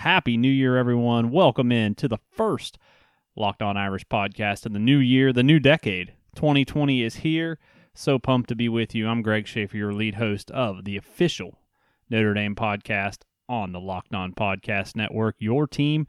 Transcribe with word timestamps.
Happy 0.00 0.38
New 0.38 0.48
Year, 0.48 0.78
everyone. 0.78 1.30
Welcome 1.30 1.70
in 1.70 1.94
to 1.96 2.08
the 2.08 2.16
first 2.32 2.78
Locked 3.36 3.60
On 3.60 3.76
Irish 3.76 4.06
podcast 4.06 4.64
in 4.64 4.72
the 4.72 4.78
new 4.78 4.96
year, 4.96 5.30
the 5.30 5.42
new 5.42 5.60
decade. 5.60 6.14
2020 6.36 7.02
is 7.02 7.16
here. 7.16 7.58
So 7.92 8.18
pumped 8.18 8.48
to 8.48 8.54
be 8.54 8.66
with 8.66 8.94
you. 8.94 9.06
I'm 9.06 9.20
Greg 9.20 9.46
Schaefer, 9.46 9.76
your 9.76 9.92
lead 9.92 10.14
host 10.14 10.50
of 10.52 10.84
the 10.84 10.96
official 10.96 11.58
Notre 12.08 12.32
Dame 12.32 12.54
podcast 12.54 13.24
on 13.46 13.72
the 13.72 13.78
Locked 13.78 14.14
On 14.14 14.32
Podcast 14.32 14.96
Network. 14.96 15.36
Your 15.38 15.66
team 15.66 16.06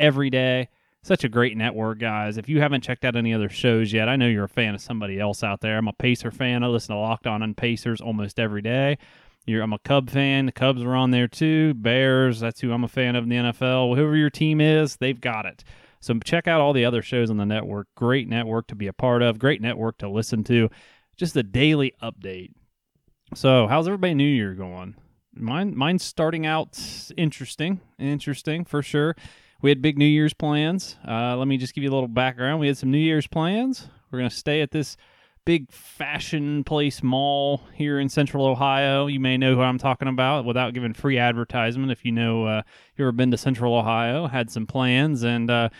every 0.00 0.30
day. 0.30 0.68
Such 1.04 1.22
a 1.22 1.28
great 1.28 1.56
network, 1.56 2.00
guys. 2.00 2.38
If 2.38 2.48
you 2.48 2.60
haven't 2.60 2.82
checked 2.82 3.04
out 3.04 3.14
any 3.14 3.32
other 3.32 3.48
shows 3.48 3.92
yet, 3.92 4.08
I 4.08 4.16
know 4.16 4.26
you're 4.26 4.42
a 4.42 4.48
fan 4.48 4.74
of 4.74 4.80
somebody 4.80 5.20
else 5.20 5.44
out 5.44 5.60
there. 5.60 5.78
I'm 5.78 5.86
a 5.86 5.92
Pacer 5.92 6.32
fan. 6.32 6.64
I 6.64 6.66
listen 6.66 6.92
to 6.92 7.00
Locked 7.00 7.28
On 7.28 7.44
and 7.44 7.56
Pacers 7.56 8.00
almost 8.00 8.40
every 8.40 8.62
day. 8.62 8.98
You're, 9.48 9.62
I'm 9.62 9.72
a 9.72 9.78
Cub 9.78 10.10
fan. 10.10 10.46
The 10.46 10.52
Cubs 10.52 10.82
are 10.82 10.94
on 10.94 11.10
there 11.10 11.26
too. 11.26 11.74
Bears, 11.74 12.38
that's 12.38 12.60
who 12.60 12.70
I'm 12.70 12.84
a 12.84 12.88
fan 12.88 13.16
of 13.16 13.24
in 13.24 13.30
the 13.30 13.36
NFL. 13.36 13.96
Whoever 13.96 14.14
your 14.14 14.30
team 14.30 14.60
is, 14.60 14.96
they've 14.96 15.20
got 15.20 15.46
it. 15.46 15.64
So 16.00 16.18
check 16.20 16.46
out 16.46 16.60
all 16.60 16.72
the 16.72 16.84
other 16.84 17.02
shows 17.02 17.30
on 17.30 17.38
the 17.38 17.46
network. 17.46 17.88
Great 17.96 18.28
network 18.28 18.66
to 18.68 18.74
be 18.74 18.86
a 18.86 18.92
part 18.92 19.22
of. 19.22 19.38
Great 19.38 19.62
network 19.62 19.98
to 19.98 20.08
listen 20.08 20.44
to. 20.44 20.68
Just 21.16 21.34
a 21.36 21.42
daily 21.42 21.94
update. 22.02 22.50
So 23.34 23.66
how's 23.66 23.88
everybody 23.88 24.14
New 24.14 24.28
Year 24.28 24.54
going? 24.54 24.94
Mine, 25.34 25.76
mine's 25.76 26.04
starting 26.04 26.46
out 26.46 26.78
interesting. 27.16 27.80
Interesting 27.98 28.64
for 28.64 28.82
sure. 28.82 29.16
We 29.60 29.70
had 29.70 29.82
big 29.82 29.98
New 29.98 30.04
Year's 30.04 30.34
plans. 30.34 30.96
Uh, 31.06 31.36
let 31.36 31.48
me 31.48 31.56
just 31.56 31.74
give 31.74 31.82
you 31.82 31.90
a 31.90 31.94
little 31.94 32.08
background. 32.08 32.60
We 32.60 32.68
had 32.68 32.78
some 32.78 32.90
New 32.90 32.98
Year's 32.98 33.26
plans. 33.26 33.88
We're 34.10 34.18
gonna 34.18 34.30
stay 34.30 34.60
at 34.60 34.70
this 34.70 34.96
big 35.48 35.72
fashion 35.72 36.62
place 36.62 37.02
mall 37.02 37.62
here 37.72 37.98
in 37.98 38.06
central 38.10 38.44
Ohio. 38.44 39.06
You 39.06 39.18
may 39.18 39.38
know 39.38 39.54
who 39.54 39.62
I'm 39.62 39.78
talking 39.78 40.06
about 40.06 40.44
without 40.44 40.74
giving 40.74 40.92
free 40.92 41.16
advertisement. 41.16 41.90
If 41.90 42.04
you 42.04 42.12
know, 42.12 42.44
uh, 42.44 42.62
you 42.98 43.04
ever 43.06 43.12
been 43.12 43.30
to 43.30 43.38
central 43.38 43.74
Ohio, 43.74 44.26
had 44.26 44.50
some 44.50 44.66
plans 44.66 45.22
and 45.22 45.50
uh, 45.50 45.70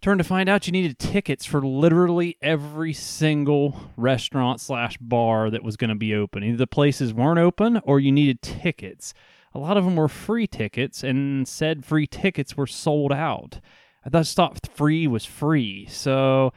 turned 0.00 0.16
to 0.16 0.24
find 0.24 0.48
out 0.48 0.66
you 0.66 0.72
needed 0.72 0.98
tickets 0.98 1.44
for 1.44 1.60
literally 1.60 2.38
every 2.40 2.94
single 2.94 3.78
restaurant 3.98 4.62
slash 4.62 4.96
bar 4.96 5.50
that 5.50 5.62
was 5.62 5.76
going 5.76 5.90
to 5.90 5.94
be 5.94 6.14
open. 6.14 6.42
Either 6.42 6.56
the 6.56 6.66
places 6.66 7.12
weren't 7.12 7.38
open 7.38 7.82
or 7.84 8.00
you 8.00 8.10
needed 8.10 8.40
tickets. 8.40 9.12
A 9.52 9.58
lot 9.58 9.76
of 9.76 9.84
them 9.84 9.96
were 9.96 10.08
free 10.08 10.46
tickets, 10.46 11.04
and 11.04 11.46
said 11.46 11.84
free 11.84 12.06
tickets 12.06 12.56
were 12.56 12.66
sold 12.66 13.12
out. 13.12 13.60
I 14.06 14.08
thought 14.08 14.26
thought 14.26 14.68
free 14.74 15.06
was 15.06 15.26
free, 15.26 15.84
so 15.84 16.54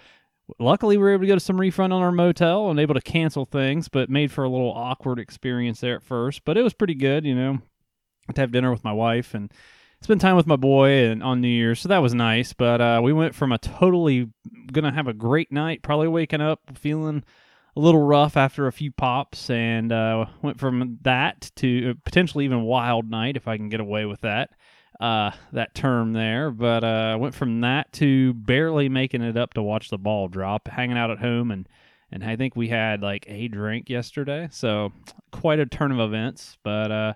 Luckily, 0.59 0.97
we 0.97 1.03
were 1.03 1.13
able 1.13 1.23
to 1.23 1.27
go 1.27 1.33
to 1.35 1.39
some 1.39 1.59
refund 1.59 1.93
on 1.93 2.01
our 2.01 2.11
motel 2.11 2.69
and 2.69 2.79
able 2.79 2.93
to 2.93 3.01
cancel 3.01 3.45
things, 3.45 3.87
but 3.87 4.09
made 4.09 4.31
for 4.31 4.43
a 4.43 4.49
little 4.49 4.71
awkward 4.71 5.19
experience 5.19 5.79
there 5.79 5.95
at 5.95 6.03
first. 6.03 6.43
But 6.45 6.57
it 6.57 6.63
was 6.63 6.73
pretty 6.73 6.95
good, 6.95 7.25
you 7.25 7.35
know. 7.35 7.59
To 8.35 8.41
have 8.41 8.51
dinner 8.51 8.71
with 8.71 8.83
my 8.83 8.93
wife 8.93 9.33
and 9.33 9.51
spend 10.01 10.21
time 10.21 10.35
with 10.35 10.47
my 10.47 10.55
boy 10.55 11.05
and 11.09 11.21
on 11.21 11.41
New 11.41 11.47
Year's, 11.47 11.81
so 11.81 11.89
that 11.89 12.01
was 12.01 12.13
nice. 12.13 12.53
But 12.53 12.79
uh, 12.79 13.01
we 13.03 13.13
went 13.13 13.35
from 13.35 13.51
a 13.51 13.57
totally 13.57 14.29
gonna 14.71 14.93
have 14.93 15.07
a 15.07 15.13
great 15.13 15.51
night, 15.51 15.81
probably 15.81 16.07
waking 16.07 16.39
up 16.41 16.61
feeling 16.75 17.23
a 17.75 17.79
little 17.79 18.01
rough 18.01 18.37
after 18.37 18.67
a 18.67 18.71
few 18.71 18.91
pops, 18.91 19.49
and 19.49 19.91
uh, 19.91 20.25
went 20.41 20.59
from 20.59 20.99
that 21.01 21.51
to 21.57 21.95
potentially 22.05 22.45
even 22.45 22.61
wild 22.61 23.09
night 23.09 23.35
if 23.35 23.47
I 23.47 23.57
can 23.57 23.69
get 23.69 23.79
away 23.79 24.05
with 24.05 24.21
that 24.21 24.51
uh, 25.01 25.31
that 25.51 25.73
term 25.73 26.13
there, 26.13 26.51
but 26.51 26.83
uh, 26.83 27.17
went 27.19 27.33
from 27.33 27.61
that 27.61 27.91
to 27.93 28.33
barely 28.35 28.87
making 28.87 29.23
it 29.23 29.35
up 29.35 29.55
to 29.55 29.63
watch 29.63 29.89
the 29.89 29.97
ball 29.97 30.27
drop, 30.27 30.67
hanging 30.67 30.97
out 30.97 31.09
at 31.09 31.17
home, 31.17 31.49
and 31.49 31.67
and 32.11 32.23
I 32.23 32.35
think 32.35 32.55
we 32.55 32.67
had 32.67 33.01
like 33.01 33.25
a 33.27 33.47
drink 33.47 33.89
yesterday, 33.89 34.47
so 34.51 34.93
quite 35.31 35.59
a 35.59 35.65
turn 35.65 35.91
of 35.91 35.99
events. 35.99 36.57
But 36.63 36.91
uh, 36.91 37.13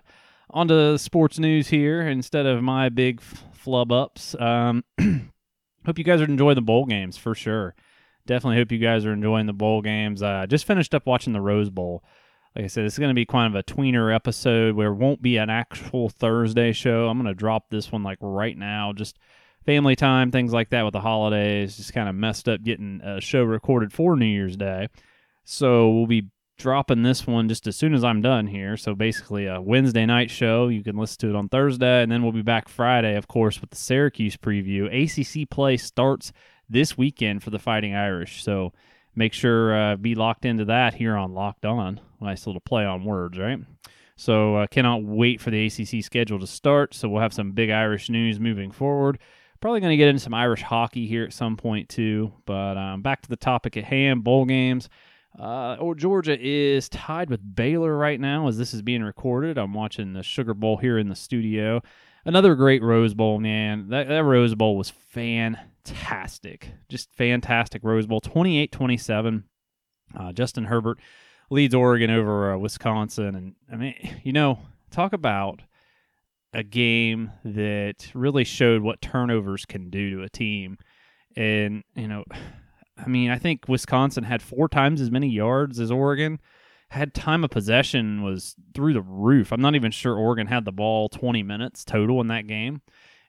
on 0.50 0.66
to 0.68 0.98
sports 0.98 1.38
news 1.38 1.68
here 1.68 2.02
instead 2.02 2.44
of 2.44 2.62
my 2.62 2.88
big 2.88 3.20
flub 3.20 3.92
ups. 3.92 4.34
Um, 4.40 4.84
hope 5.86 5.98
you 5.98 6.04
guys 6.04 6.20
are 6.20 6.24
enjoying 6.24 6.56
the 6.56 6.62
bowl 6.62 6.86
games 6.86 7.16
for 7.16 7.34
sure. 7.34 7.74
Definitely 8.26 8.56
hope 8.56 8.72
you 8.72 8.78
guys 8.78 9.06
are 9.06 9.12
enjoying 9.12 9.46
the 9.46 9.52
bowl 9.52 9.80
games. 9.80 10.22
Uh, 10.22 10.46
just 10.48 10.64
finished 10.64 10.94
up 10.94 11.06
watching 11.06 11.32
the 11.32 11.40
Rose 11.40 11.70
Bowl 11.70 12.02
like 12.56 12.64
I 12.64 12.68
said, 12.68 12.86
it's 12.86 12.98
going 12.98 13.10
to 13.10 13.14
be 13.14 13.26
kind 13.26 13.54
of 13.54 13.58
a 13.58 13.62
tweener 13.62 14.14
episode 14.14 14.74
where 14.76 14.94
won't 14.94 15.20
be 15.20 15.36
an 15.36 15.50
actual 15.50 16.08
Thursday 16.08 16.72
show. 16.72 17.06
I'm 17.06 17.20
going 17.20 17.32
to 17.32 17.38
drop 17.38 17.68
this 17.68 17.92
one 17.92 18.02
like 18.02 18.16
right 18.22 18.56
now, 18.56 18.94
just 18.94 19.18
family 19.66 19.94
time, 19.94 20.30
things 20.30 20.54
like 20.54 20.70
that 20.70 20.82
with 20.82 20.94
the 20.94 21.00
holidays. 21.00 21.76
Just 21.76 21.92
kind 21.92 22.08
of 22.08 22.14
messed 22.14 22.48
up 22.48 22.62
getting 22.62 23.02
a 23.02 23.20
show 23.20 23.42
recorded 23.42 23.92
for 23.92 24.16
New 24.16 24.24
Year's 24.24 24.56
Day. 24.56 24.88
So 25.44 25.90
we'll 25.90 26.06
be 26.06 26.30
dropping 26.56 27.02
this 27.02 27.26
one 27.26 27.50
just 27.50 27.66
as 27.66 27.76
soon 27.76 27.92
as 27.92 28.02
I'm 28.02 28.22
done 28.22 28.46
here. 28.46 28.78
So 28.78 28.94
basically, 28.94 29.44
a 29.44 29.60
Wednesday 29.60 30.06
night 30.06 30.30
show. 30.30 30.68
You 30.68 30.82
can 30.82 30.96
listen 30.96 31.18
to 31.18 31.28
it 31.28 31.36
on 31.36 31.50
Thursday, 31.50 32.02
and 32.02 32.10
then 32.10 32.22
we'll 32.22 32.32
be 32.32 32.40
back 32.40 32.70
Friday, 32.70 33.16
of 33.16 33.28
course, 33.28 33.60
with 33.60 33.68
the 33.68 33.76
Syracuse 33.76 34.38
preview. 34.38 34.86
ACC 34.86 35.50
play 35.50 35.76
starts 35.76 36.32
this 36.70 36.96
weekend 36.96 37.42
for 37.42 37.50
the 37.50 37.58
Fighting 37.58 37.94
Irish. 37.94 38.42
So 38.42 38.72
make 39.14 39.34
sure 39.34 39.76
uh, 39.76 39.96
be 39.96 40.14
locked 40.14 40.46
into 40.46 40.64
that 40.64 40.94
here 40.94 41.16
on 41.16 41.34
Locked 41.34 41.66
On. 41.66 42.00
Nice 42.20 42.46
little 42.46 42.60
play 42.60 42.84
on 42.84 43.04
words, 43.04 43.38
right? 43.38 43.58
So 44.16 44.56
uh, 44.56 44.66
cannot 44.68 45.04
wait 45.04 45.40
for 45.40 45.50
the 45.50 45.66
ACC 45.66 46.02
schedule 46.02 46.38
to 46.38 46.46
start. 46.46 46.94
So 46.94 47.08
we'll 47.08 47.22
have 47.22 47.34
some 47.34 47.52
big 47.52 47.70
Irish 47.70 48.08
news 48.08 48.40
moving 48.40 48.70
forward. 48.70 49.18
Probably 49.60 49.80
going 49.80 49.92
to 49.92 49.96
get 49.96 50.08
into 50.08 50.20
some 50.20 50.34
Irish 50.34 50.62
hockey 50.62 51.06
here 51.06 51.24
at 51.24 51.32
some 51.32 51.56
point 51.56 51.88
too. 51.88 52.32
But 52.46 52.76
um, 52.76 53.02
back 53.02 53.22
to 53.22 53.28
the 53.28 53.36
topic 53.36 53.76
at 53.76 53.84
hand: 53.84 54.24
bowl 54.24 54.44
games. 54.44 54.88
Uh, 55.38 55.76
or 55.78 55.94
Georgia 55.94 56.38
is 56.40 56.88
tied 56.88 57.28
with 57.28 57.54
Baylor 57.54 57.94
right 57.94 58.18
now 58.18 58.48
as 58.48 58.56
this 58.56 58.72
is 58.72 58.80
being 58.80 59.02
recorded. 59.02 59.58
I'm 59.58 59.74
watching 59.74 60.14
the 60.14 60.22
Sugar 60.22 60.54
Bowl 60.54 60.78
here 60.78 60.96
in 60.96 61.10
the 61.10 61.14
studio. 61.14 61.82
Another 62.24 62.54
great 62.54 62.82
Rose 62.82 63.12
Bowl, 63.12 63.38
man. 63.38 63.90
That, 63.90 64.08
that 64.08 64.24
Rose 64.24 64.54
Bowl 64.54 64.78
was 64.78 64.88
fantastic 64.88 65.66
fantastic. 65.86 66.72
Just 66.88 67.12
fantastic 67.14 67.82
Rose 67.84 68.06
Bowl. 68.06 68.20
28 68.20 68.72
27. 68.72 69.44
Uh, 70.18 70.32
Justin 70.32 70.64
Herbert 70.64 70.98
leads 71.50 71.74
Oregon 71.74 72.10
over 72.10 72.52
uh, 72.52 72.58
Wisconsin. 72.58 73.34
And 73.34 73.54
I 73.72 73.76
mean, 73.76 73.94
you 74.22 74.32
know, 74.32 74.58
talk 74.90 75.12
about 75.12 75.62
a 76.52 76.62
game 76.62 77.32
that 77.44 78.10
really 78.14 78.44
showed 78.44 78.82
what 78.82 79.00
turnovers 79.00 79.64
can 79.66 79.90
do 79.90 80.10
to 80.10 80.22
a 80.22 80.28
team. 80.28 80.78
And, 81.36 81.84
you 81.94 82.08
know, 82.08 82.24
I 82.98 83.08
mean, 83.08 83.30
I 83.30 83.38
think 83.38 83.68
Wisconsin 83.68 84.24
had 84.24 84.40
four 84.40 84.68
times 84.68 85.02
as 85.02 85.10
many 85.10 85.28
yards 85.28 85.78
as 85.78 85.90
Oregon. 85.90 86.40
Had 86.88 87.12
time 87.12 87.44
of 87.44 87.50
possession 87.50 88.22
was 88.22 88.54
through 88.72 88.94
the 88.94 89.02
roof. 89.02 89.52
I'm 89.52 89.60
not 89.60 89.74
even 89.74 89.90
sure 89.90 90.16
Oregon 90.16 90.46
had 90.46 90.64
the 90.64 90.72
ball 90.72 91.10
20 91.10 91.42
minutes 91.42 91.84
total 91.84 92.20
in 92.22 92.28
that 92.28 92.46
game 92.46 92.80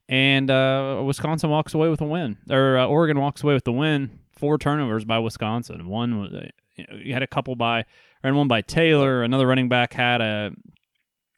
and 0.10 0.50
uh, 0.50 1.02
Wisconsin 1.06 1.50
walks 1.50 1.74
away 1.74 1.90
with 1.90 2.02
a 2.02 2.06
win, 2.06 2.38
or 2.50 2.78
uh, 2.78 2.86
Oregon 2.86 3.20
walks 3.20 3.44
away 3.44 3.54
with 3.54 3.66
the 3.66 3.74
win. 3.74 4.20
Four 4.32 4.58
turnovers 4.58 5.04
by 5.04 5.20
Wisconsin. 5.20 5.88
One 5.88 6.36
uh, 6.36 6.84
you 6.94 7.14
had 7.14 7.24
a 7.24 7.28
couple 7.28 7.56
by, 7.56 7.86
and 8.24 8.36
one 8.36 8.48
by 8.48 8.62
Taylor. 8.62 9.24
Another 9.24 9.48
running 9.48 9.70
back 9.70 9.94
had 9.94 10.22
a 10.22 10.52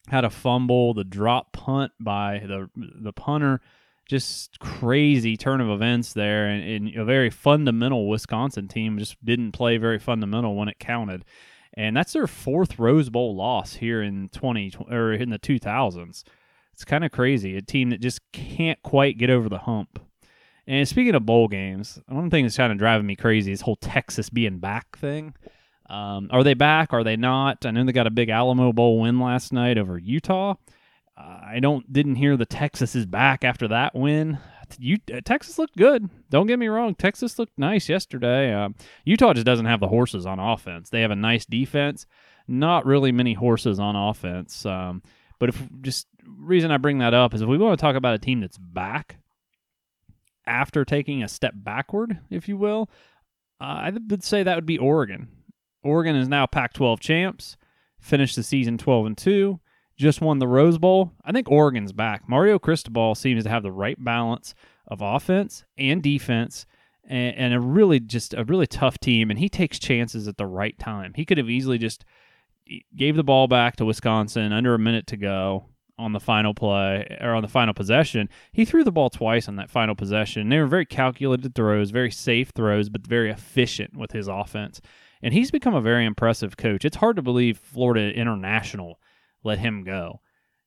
had 0.08 0.24
a 0.24 0.30
fumble. 0.30 0.94
The 0.94 1.04
drop 1.04 1.52
punt 1.52 1.92
by 2.00 2.42
the 2.46 2.68
the 2.74 3.12
punter. 3.12 3.60
Just 4.08 4.58
crazy 4.58 5.36
turn 5.36 5.60
of 5.60 5.70
events 5.70 6.14
there, 6.14 6.48
and, 6.48 6.88
and 6.88 6.96
a 6.96 7.04
very 7.04 7.30
fundamental 7.30 8.08
Wisconsin 8.08 8.66
team 8.66 8.98
just 8.98 9.24
didn't 9.24 9.52
play 9.52 9.76
very 9.76 10.00
fundamental 10.00 10.56
when 10.56 10.68
it 10.68 10.80
counted, 10.80 11.24
and 11.74 11.96
that's 11.96 12.12
their 12.12 12.26
fourth 12.26 12.80
Rose 12.80 13.08
Bowl 13.08 13.36
loss 13.36 13.74
here 13.74 14.02
in 14.02 14.28
twenty 14.30 14.72
or 14.90 15.12
in 15.12 15.30
the 15.30 15.38
two 15.38 15.60
thousands. 15.60 16.24
It's 16.72 16.84
kind 16.84 17.04
of 17.04 17.12
crazy. 17.12 17.56
A 17.56 17.62
team 17.62 17.90
that 17.90 18.00
just 18.00 18.20
can't 18.32 18.82
quite 18.82 19.16
get 19.16 19.30
over 19.30 19.48
the 19.48 19.58
hump. 19.58 20.00
And 20.66 20.88
speaking 20.88 21.14
of 21.14 21.24
bowl 21.24 21.46
games, 21.46 22.00
one 22.06 22.30
thing 22.30 22.44
that's 22.44 22.56
kind 22.56 22.72
of 22.72 22.78
driving 22.78 23.06
me 23.06 23.14
crazy 23.14 23.52
is 23.52 23.60
whole 23.60 23.76
Texas 23.76 24.28
being 24.28 24.58
back 24.58 24.98
thing. 24.98 25.34
Um, 25.90 26.28
are 26.30 26.44
they 26.44 26.54
back? 26.54 26.92
Are 26.92 27.02
they 27.02 27.16
not? 27.16 27.66
I 27.66 27.72
know 27.72 27.84
they 27.84 27.92
got 27.92 28.06
a 28.06 28.10
big 28.10 28.28
Alamo 28.28 28.72
Bowl 28.72 29.00
win 29.00 29.18
last 29.18 29.52
night 29.52 29.76
over 29.76 29.98
Utah. 29.98 30.54
Uh, 31.16 31.40
I 31.44 31.58
don't 31.60 31.92
didn't 31.92 32.14
hear 32.14 32.36
the 32.36 32.46
Texas 32.46 32.94
is 32.94 33.06
back 33.06 33.44
after 33.44 33.66
that 33.68 33.94
win. 33.94 34.38
You, 34.78 34.98
uh, 35.12 35.20
Texas 35.24 35.58
looked 35.58 35.76
good. 35.76 36.08
Don't 36.30 36.46
get 36.46 36.60
me 36.60 36.68
wrong. 36.68 36.94
Texas 36.94 37.40
looked 37.40 37.58
nice 37.58 37.88
yesterday. 37.88 38.54
Uh, 38.54 38.68
Utah 39.04 39.32
just 39.32 39.44
doesn't 39.44 39.66
have 39.66 39.80
the 39.80 39.88
horses 39.88 40.26
on 40.26 40.38
offense. 40.38 40.90
They 40.90 41.00
have 41.00 41.10
a 41.10 41.16
nice 41.16 41.44
defense, 41.44 42.06
not 42.46 42.86
really 42.86 43.10
many 43.10 43.34
horses 43.34 43.80
on 43.80 43.96
offense. 43.96 44.64
Um, 44.64 45.02
but 45.40 45.48
if 45.48 45.60
just 45.80 46.06
reason 46.24 46.70
I 46.70 46.76
bring 46.76 46.98
that 46.98 47.14
up 47.14 47.34
is 47.34 47.42
if 47.42 47.48
we 47.48 47.58
want 47.58 47.76
to 47.76 47.82
talk 47.82 47.96
about 47.96 48.14
a 48.14 48.18
team 48.18 48.40
that's 48.40 48.58
back 48.58 49.16
after 50.46 50.84
taking 50.84 51.24
a 51.24 51.28
step 51.28 51.54
backward, 51.56 52.20
if 52.30 52.48
you 52.48 52.56
will, 52.56 52.88
uh, 53.60 53.64
I 53.64 53.92
would 54.08 54.22
say 54.22 54.44
that 54.44 54.54
would 54.54 54.66
be 54.66 54.78
Oregon. 54.78 55.28
Oregon 55.82 56.16
is 56.16 56.28
now 56.28 56.46
Pac-12 56.46 57.00
champs, 57.00 57.56
finished 57.98 58.36
the 58.36 58.42
season 58.42 58.78
12 58.78 59.06
and 59.06 59.18
2, 59.18 59.60
just 59.96 60.20
won 60.20 60.38
the 60.38 60.48
Rose 60.48 60.78
Bowl. 60.78 61.12
I 61.24 61.32
think 61.32 61.50
Oregon's 61.50 61.92
back. 61.92 62.28
Mario 62.28 62.58
Cristobal 62.58 63.14
seems 63.14 63.44
to 63.44 63.50
have 63.50 63.62
the 63.62 63.72
right 63.72 64.02
balance 64.02 64.54
of 64.86 65.00
offense 65.02 65.64
and 65.78 66.02
defense 66.02 66.66
and 67.04 67.52
a 67.52 67.60
really 67.60 67.98
just 67.98 68.34
a 68.34 68.44
really 68.44 68.66
tough 68.66 68.98
team 68.98 69.30
and 69.30 69.38
he 69.38 69.48
takes 69.48 69.78
chances 69.78 70.28
at 70.28 70.36
the 70.36 70.46
right 70.46 70.78
time. 70.78 71.12
He 71.16 71.24
could 71.24 71.38
have 71.38 71.50
easily 71.50 71.76
just 71.76 72.04
gave 72.94 73.16
the 73.16 73.24
ball 73.24 73.48
back 73.48 73.76
to 73.76 73.84
Wisconsin 73.84 74.52
under 74.52 74.74
a 74.74 74.78
minute 74.78 75.08
to 75.08 75.16
go 75.16 75.66
on 75.98 76.12
the 76.12 76.20
final 76.20 76.54
play 76.54 77.16
or 77.20 77.34
on 77.34 77.42
the 77.42 77.48
final 77.48 77.74
possession. 77.74 78.28
He 78.52 78.64
threw 78.64 78.84
the 78.84 78.92
ball 78.92 79.10
twice 79.10 79.48
on 79.48 79.56
that 79.56 79.70
final 79.70 79.94
possession. 79.94 80.48
They 80.48 80.58
were 80.58 80.66
very 80.66 80.86
calculated 80.86 81.54
throws, 81.54 81.90
very 81.90 82.10
safe 82.10 82.50
throws, 82.54 82.88
but 82.88 83.06
very 83.06 83.30
efficient 83.30 83.96
with 83.96 84.12
his 84.12 84.28
offense. 84.28 84.80
And 85.22 85.34
he's 85.34 85.50
become 85.50 85.74
a 85.74 85.80
very 85.80 86.06
impressive 86.06 86.56
coach. 86.56 86.84
It's 86.84 86.96
hard 86.96 87.16
to 87.16 87.22
believe 87.22 87.58
Florida 87.58 88.12
International 88.12 88.98
let 89.44 89.58
him 89.58 89.84
go. 89.84 90.20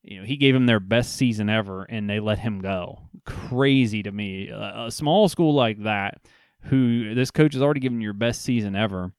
You 0.03 0.19
know, 0.19 0.25
he 0.25 0.37
gave 0.37 0.53
them 0.53 0.65
their 0.65 0.79
best 0.79 1.15
season 1.15 1.49
ever, 1.49 1.83
and 1.83 2.09
they 2.09 2.19
let 2.19 2.39
him 2.39 2.59
go. 2.59 2.99
Crazy 3.25 4.03
to 4.03 4.11
me. 4.11 4.49
A, 4.49 4.85
a 4.87 4.91
small 4.91 5.29
school 5.29 5.53
like 5.53 5.83
that, 5.83 6.21
who 6.63 7.15
this 7.15 7.31
coach 7.31 7.53
has 7.53 7.61
already 7.61 7.79
given 7.79 8.01
your 8.01 8.13
best 8.13 8.41
season 8.41 8.75
ever, 8.75 9.13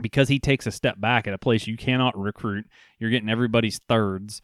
because 0.00 0.28
he 0.28 0.38
takes 0.38 0.66
a 0.66 0.70
step 0.70 1.00
back 1.00 1.26
at 1.26 1.34
a 1.34 1.38
place 1.38 1.66
you 1.66 1.76
cannot 1.76 2.18
recruit. 2.18 2.66
You're 2.98 3.10
getting 3.10 3.28
everybody's 3.28 3.80
thirds 3.88 4.42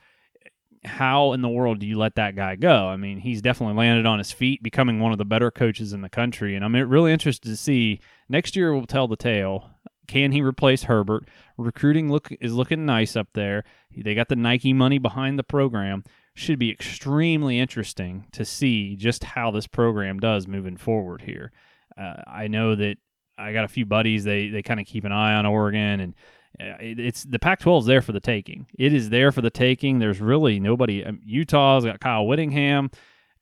how 0.84 1.32
in 1.32 1.42
the 1.42 1.48
world 1.48 1.78
do 1.78 1.86
you 1.86 1.98
let 1.98 2.16
that 2.16 2.36
guy 2.36 2.56
go? 2.56 2.88
I 2.88 2.96
mean, 2.96 3.18
he's 3.18 3.42
definitely 3.42 3.76
landed 3.76 4.06
on 4.06 4.18
his 4.18 4.32
feet, 4.32 4.62
becoming 4.62 5.00
one 5.00 5.12
of 5.12 5.18
the 5.18 5.24
better 5.24 5.50
coaches 5.50 5.92
in 5.92 6.02
the 6.02 6.08
country. 6.08 6.54
And 6.54 6.64
I'm 6.64 6.74
really 6.74 7.12
interested 7.12 7.48
to 7.48 7.56
see 7.56 8.00
next 8.28 8.56
year 8.56 8.72
will 8.72 8.86
tell 8.86 9.08
the 9.08 9.16
tale. 9.16 9.70
Can 10.08 10.32
he 10.32 10.42
replace 10.42 10.84
Herbert? 10.84 11.28
Recruiting 11.56 12.10
look 12.10 12.30
is 12.40 12.54
looking 12.54 12.84
nice 12.84 13.14
up 13.14 13.28
there. 13.34 13.64
They 13.96 14.14
got 14.14 14.28
the 14.28 14.36
Nike 14.36 14.72
money 14.72 14.98
behind 14.98 15.38
the 15.38 15.44
program. 15.44 16.02
Should 16.34 16.58
be 16.58 16.70
extremely 16.70 17.58
interesting 17.58 18.26
to 18.32 18.44
see 18.44 18.96
just 18.96 19.22
how 19.22 19.50
this 19.50 19.66
program 19.66 20.18
does 20.18 20.48
moving 20.48 20.76
forward 20.76 21.22
here. 21.22 21.52
Uh, 21.96 22.22
I 22.26 22.48
know 22.48 22.74
that 22.74 22.96
I 23.36 23.52
got 23.52 23.64
a 23.64 23.68
few 23.68 23.86
buddies. 23.86 24.24
They 24.24 24.48
they 24.48 24.62
kind 24.62 24.80
of 24.80 24.86
keep 24.86 25.04
an 25.04 25.12
eye 25.12 25.34
on 25.34 25.46
Oregon 25.46 26.00
and 26.00 26.14
it's 26.58 27.22
the 27.24 27.38
Pac-12 27.38 27.80
is 27.80 27.86
there 27.86 28.02
for 28.02 28.12
the 28.12 28.20
taking. 28.20 28.66
It 28.78 28.92
is 28.92 29.10
there 29.10 29.30
for 29.30 29.42
the 29.42 29.50
taking. 29.50 29.98
There's 29.98 30.20
really 30.20 30.58
nobody. 30.58 31.04
Um, 31.04 31.20
Utah's 31.24 31.84
got 31.84 32.00
Kyle 32.00 32.26
Whittingham, 32.26 32.90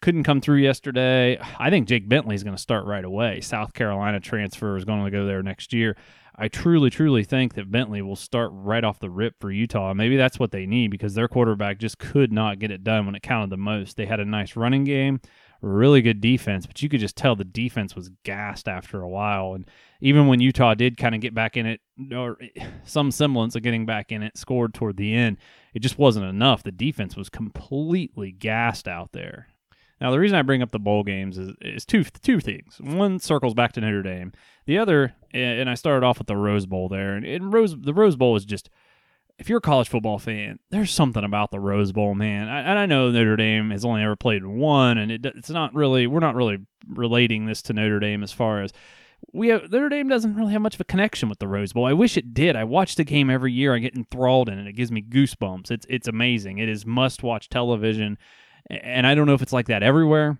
couldn't 0.01 0.25
come 0.25 0.41
through 0.41 0.59
yesterday. 0.59 1.39
I 1.59 1.71
think 1.71 1.89
Jake 1.89 2.09
Bentley 2.09 2.35
is 2.35 2.45
going 2.45 2.57
to 2.57 2.63
start 2.63 2.85
right 2.87 3.05
away. 3.05 3.41
South 3.41 3.75
Carolina 3.75 4.21
transfer 4.21 4.77
is 4.77 4.85
going 4.85 5.05
to 5.05 5.11
go 5.11 5.27
there 5.27 5.43
next 5.43 5.73
year. 5.73 5.97
I 6.39 6.49
truly, 6.49 6.91
truly 6.91 7.25
think 7.25 7.55
that 7.55 7.71
Bentley 7.71 8.03
will 8.03 8.17
start 8.17 8.51
right 8.53 8.85
off 8.85 8.99
the 8.99 9.09
rip 9.09 9.35
for 9.41 9.51
Utah. 9.51 9.95
Maybe 9.95 10.17
that's 10.17 10.39
what 10.39 10.51
they 10.51 10.67
need 10.67 10.91
because 10.91 11.15
their 11.15 11.29
quarterback 11.29 11.79
just 11.79 11.99
could 11.99 12.31
not 12.31 12.59
get 12.59 12.71
it 12.71 12.85
done 12.85 13.07
when 13.07 13.15
it 13.15 13.23
counted 13.23 13.51
the 13.51 13.57
most. 13.57 13.97
They 13.97 14.05
had 14.05 14.21
a 14.21 14.25
nice 14.25 14.55
running 14.55 14.85
game 14.85 15.21
really 15.67 16.03
good 16.03 16.21
defense, 16.21 16.67
but 16.67 16.81
you 16.83 16.89
could 16.89 17.01
just 17.01 17.17
tell 17.17 17.37
the 17.37 17.45
defense 17.45 17.95
was 17.95 18.11
gassed 18.25 18.69
after 18.69 19.01
a 19.01 19.09
while. 19.09 19.55
And 19.55 19.69
even 20.01 20.27
when 20.27 20.41
Utah 20.41 20.75
did 20.75 20.97
kind 20.97 21.15
of 21.15 21.21
get 21.21 21.35
back 21.35 21.57
in 21.57 21.67
it, 21.67 21.81
or 22.15 22.39
some 22.85 23.11
semblance 23.11 23.57
of 23.57 23.63
getting 23.63 23.87
back 23.87 24.13
in 24.13 24.23
it, 24.23 24.37
scored 24.37 24.75
toward 24.75 24.97
the 24.97 25.15
end, 25.15 25.39
it 25.75 25.81
just 25.81 25.99
wasn't 25.99 26.27
enough. 26.27 26.63
The 26.63 26.73
defense 26.73 27.17
was 27.17 27.29
completely 27.29 28.33
gassed 28.33 28.89
out 28.89 29.13
there. 29.13 29.49
Now, 30.01 30.11
the 30.11 30.19
reason 30.19 30.37
I 30.37 30.43
bring 30.43 30.63
up 30.63 30.73
the 30.73 30.79
bowl 30.79 31.03
games 31.03 31.39
is, 31.39 31.53
is 31.61 31.87
two 31.87 32.05
two 32.05 32.41
things. 32.41 32.79
One 32.81 33.19
circles 33.19 33.55
back 33.55 33.73
to 33.73 33.81
Notre 33.81 34.03
Dame. 34.03 34.33
The 34.67 34.79
other, 34.79 35.15
and 35.33 35.71
I 35.71 35.75
started 35.75 36.05
off 36.05 36.19
with 36.19 36.27
the 36.27 36.37
Rose 36.37 36.67
Bowl 36.67 36.89
there, 36.89 37.15
and, 37.15 37.53
Rose 37.53 37.75
the 37.79 37.95
Rose 37.95 38.17
Bowl 38.17 38.37
is 38.37 38.45
just– 38.45 38.71
if 39.39 39.49
you're 39.49 39.59
a 39.59 39.63
college 39.63 39.89
football 39.89 40.19
fan, 40.19 40.59
there's 40.71 40.91
something 40.91 41.25
about 41.25 41.51
the 41.51 41.61
Rose 41.61 41.93
Bowl, 41.93 42.15
man. 42.15 42.49
I, 42.49 42.61
and 42.61 42.79
I 42.79 42.87
know 42.87 43.11
Notre 43.11 43.37
Dame 43.37 43.71
has 43.71 43.85
only 43.85 44.03
ever 44.03 44.17
played 44.17 44.47
one, 44.47 44.99
and 44.99 45.13
it, 45.13 45.27
it's 45.27 45.51
not 45.51 45.75
really 45.75 46.07
we're 46.07 46.21
not 46.21 46.35
really 46.35 46.59
relating 46.89 47.47
this 47.47 47.63
to 47.63 47.73
Notre 47.73 48.01
Dame 48.01 48.23
as 48.23 48.33
far 48.33 48.63
as 48.63 48.73
we 49.33 49.49
have 49.49 49.71
Notre 49.71 49.89
Dame 49.89 50.09
doesn't 50.09 50.35
really 50.35 50.53
have 50.53 50.63
much 50.63 50.75
of 50.75 50.81
a 50.81 50.85
connection 50.85 51.29
with 51.29 51.39
the 51.39 51.49
Rose 51.49 51.73
Bowl. 51.73 51.85
I 51.85 51.93
wish 51.93 52.17
it 52.17 52.33
did. 52.33 52.57
I 52.57 52.65
watch 52.65 52.95
the 52.95 53.05
game 53.05 53.29
every 53.29 53.53
year. 53.53 53.75
I 53.75 53.79
get 53.79 53.97
enthralled 53.97 54.49
in 54.49 54.59
it. 54.59 54.67
It 54.67 54.77
gives 54.77 54.93
me 54.93 55.03
goosebumps. 55.03 55.71
It's 55.71 55.87
it's 55.89 56.09
amazing. 56.09 56.59
It 56.59 56.69
is 56.69 56.87
must 56.87 57.23
watch 57.23 57.51
television, 57.51 58.17
and 58.71 59.07
I 59.07 59.15
don't 59.15 59.27
know 59.27 59.35
if 59.35 59.43
it's 59.43 59.53
like 59.53 59.67
that 59.67 59.83
everywhere. 59.83 60.39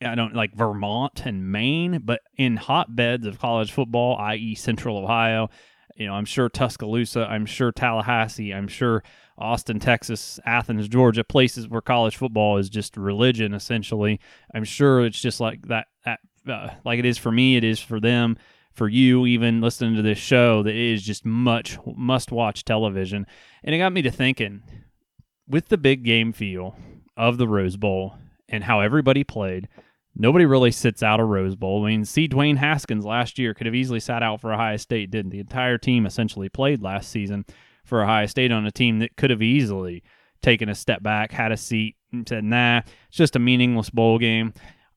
I 0.00 0.14
don't 0.14 0.34
like 0.34 0.54
Vermont 0.54 1.24
and 1.26 1.50
Maine, 1.50 2.02
but 2.04 2.20
in 2.36 2.56
hotbeds 2.56 3.26
of 3.26 3.38
college 3.38 3.72
football, 3.72 4.16
i.e., 4.18 4.54
Central 4.54 4.96
Ohio, 4.96 5.48
you 5.96 6.06
know, 6.06 6.14
I'm 6.14 6.24
sure 6.24 6.48
Tuscaloosa, 6.48 7.26
I'm 7.28 7.46
sure 7.46 7.72
Tallahassee, 7.72 8.52
I'm 8.52 8.68
sure 8.68 9.02
Austin, 9.38 9.80
Texas, 9.80 10.40
Athens, 10.44 10.88
Georgia, 10.88 11.24
places 11.24 11.68
where 11.68 11.80
college 11.80 12.16
football 12.16 12.58
is 12.58 12.70
just 12.70 12.96
religion 12.96 13.54
essentially. 13.54 14.20
I'm 14.54 14.64
sure 14.64 15.04
it's 15.04 15.20
just 15.20 15.40
like 15.40 15.66
that, 15.68 15.88
that 16.04 16.20
uh, 16.48 16.70
like 16.84 16.98
it 16.98 17.04
is 17.04 17.18
for 17.18 17.32
me, 17.32 17.56
it 17.56 17.64
is 17.64 17.80
for 17.80 18.00
them, 18.00 18.36
for 18.72 18.88
you 18.88 19.26
even 19.26 19.60
listening 19.60 19.96
to 19.96 20.02
this 20.02 20.18
show 20.18 20.62
that 20.62 20.74
is 20.74 21.02
just 21.02 21.24
much 21.24 21.78
must 21.96 22.32
watch 22.32 22.64
television. 22.64 23.26
And 23.62 23.74
it 23.74 23.78
got 23.78 23.92
me 23.92 24.02
to 24.02 24.10
thinking 24.10 24.62
with 25.46 25.68
the 25.68 25.78
big 25.78 26.04
game 26.04 26.32
feel 26.32 26.76
of 27.28 27.38
the 27.38 27.48
Rose 27.48 27.76
Bowl 27.76 28.16
and 28.48 28.64
how 28.64 28.80
everybody 28.80 29.24
played, 29.24 29.68
Nobody 30.14 30.44
really 30.44 30.70
sits 30.70 31.02
out 31.02 31.20
a 31.20 31.24
Rose 31.24 31.56
Bowl. 31.56 31.84
I 31.84 31.88
mean, 31.88 32.04
see, 32.04 32.28
Dwayne 32.28 32.58
Haskins 32.58 33.04
last 33.04 33.38
year 33.38 33.54
could 33.54 33.66
have 33.66 33.74
easily 33.74 34.00
sat 34.00 34.22
out 34.22 34.40
for 34.40 34.52
Ohio 34.52 34.76
State, 34.76 35.10
didn't? 35.10 35.30
The 35.30 35.40
entire 35.40 35.78
team 35.78 36.04
essentially 36.04 36.50
played 36.50 36.82
last 36.82 37.10
season 37.10 37.46
for 37.84 38.02
Ohio 38.02 38.26
State 38.26 38.52
on 38.52 38.66
a 38.66 38.70
team 38.70 38.98
that 38.98 39.16
could 39.16 39.30
have 39.30 39.40
easily 39.40 40.02
taken 40.42 40.68
a 40.68 40.74
step 40.74 41.02
back, 41.02 41.32
had 41.32 41.50
a 41.50 41.56
seat, 41.56 41.96
and 42.12 42.28
said, 42.28 42.44
nah, 42.44 42.82
it's 43.08 43.16
just 43.16 43.36
a 43.36 43.38
meaningless 43.38 43.88
bowl 43.88 44.18
game. 44.18 44.52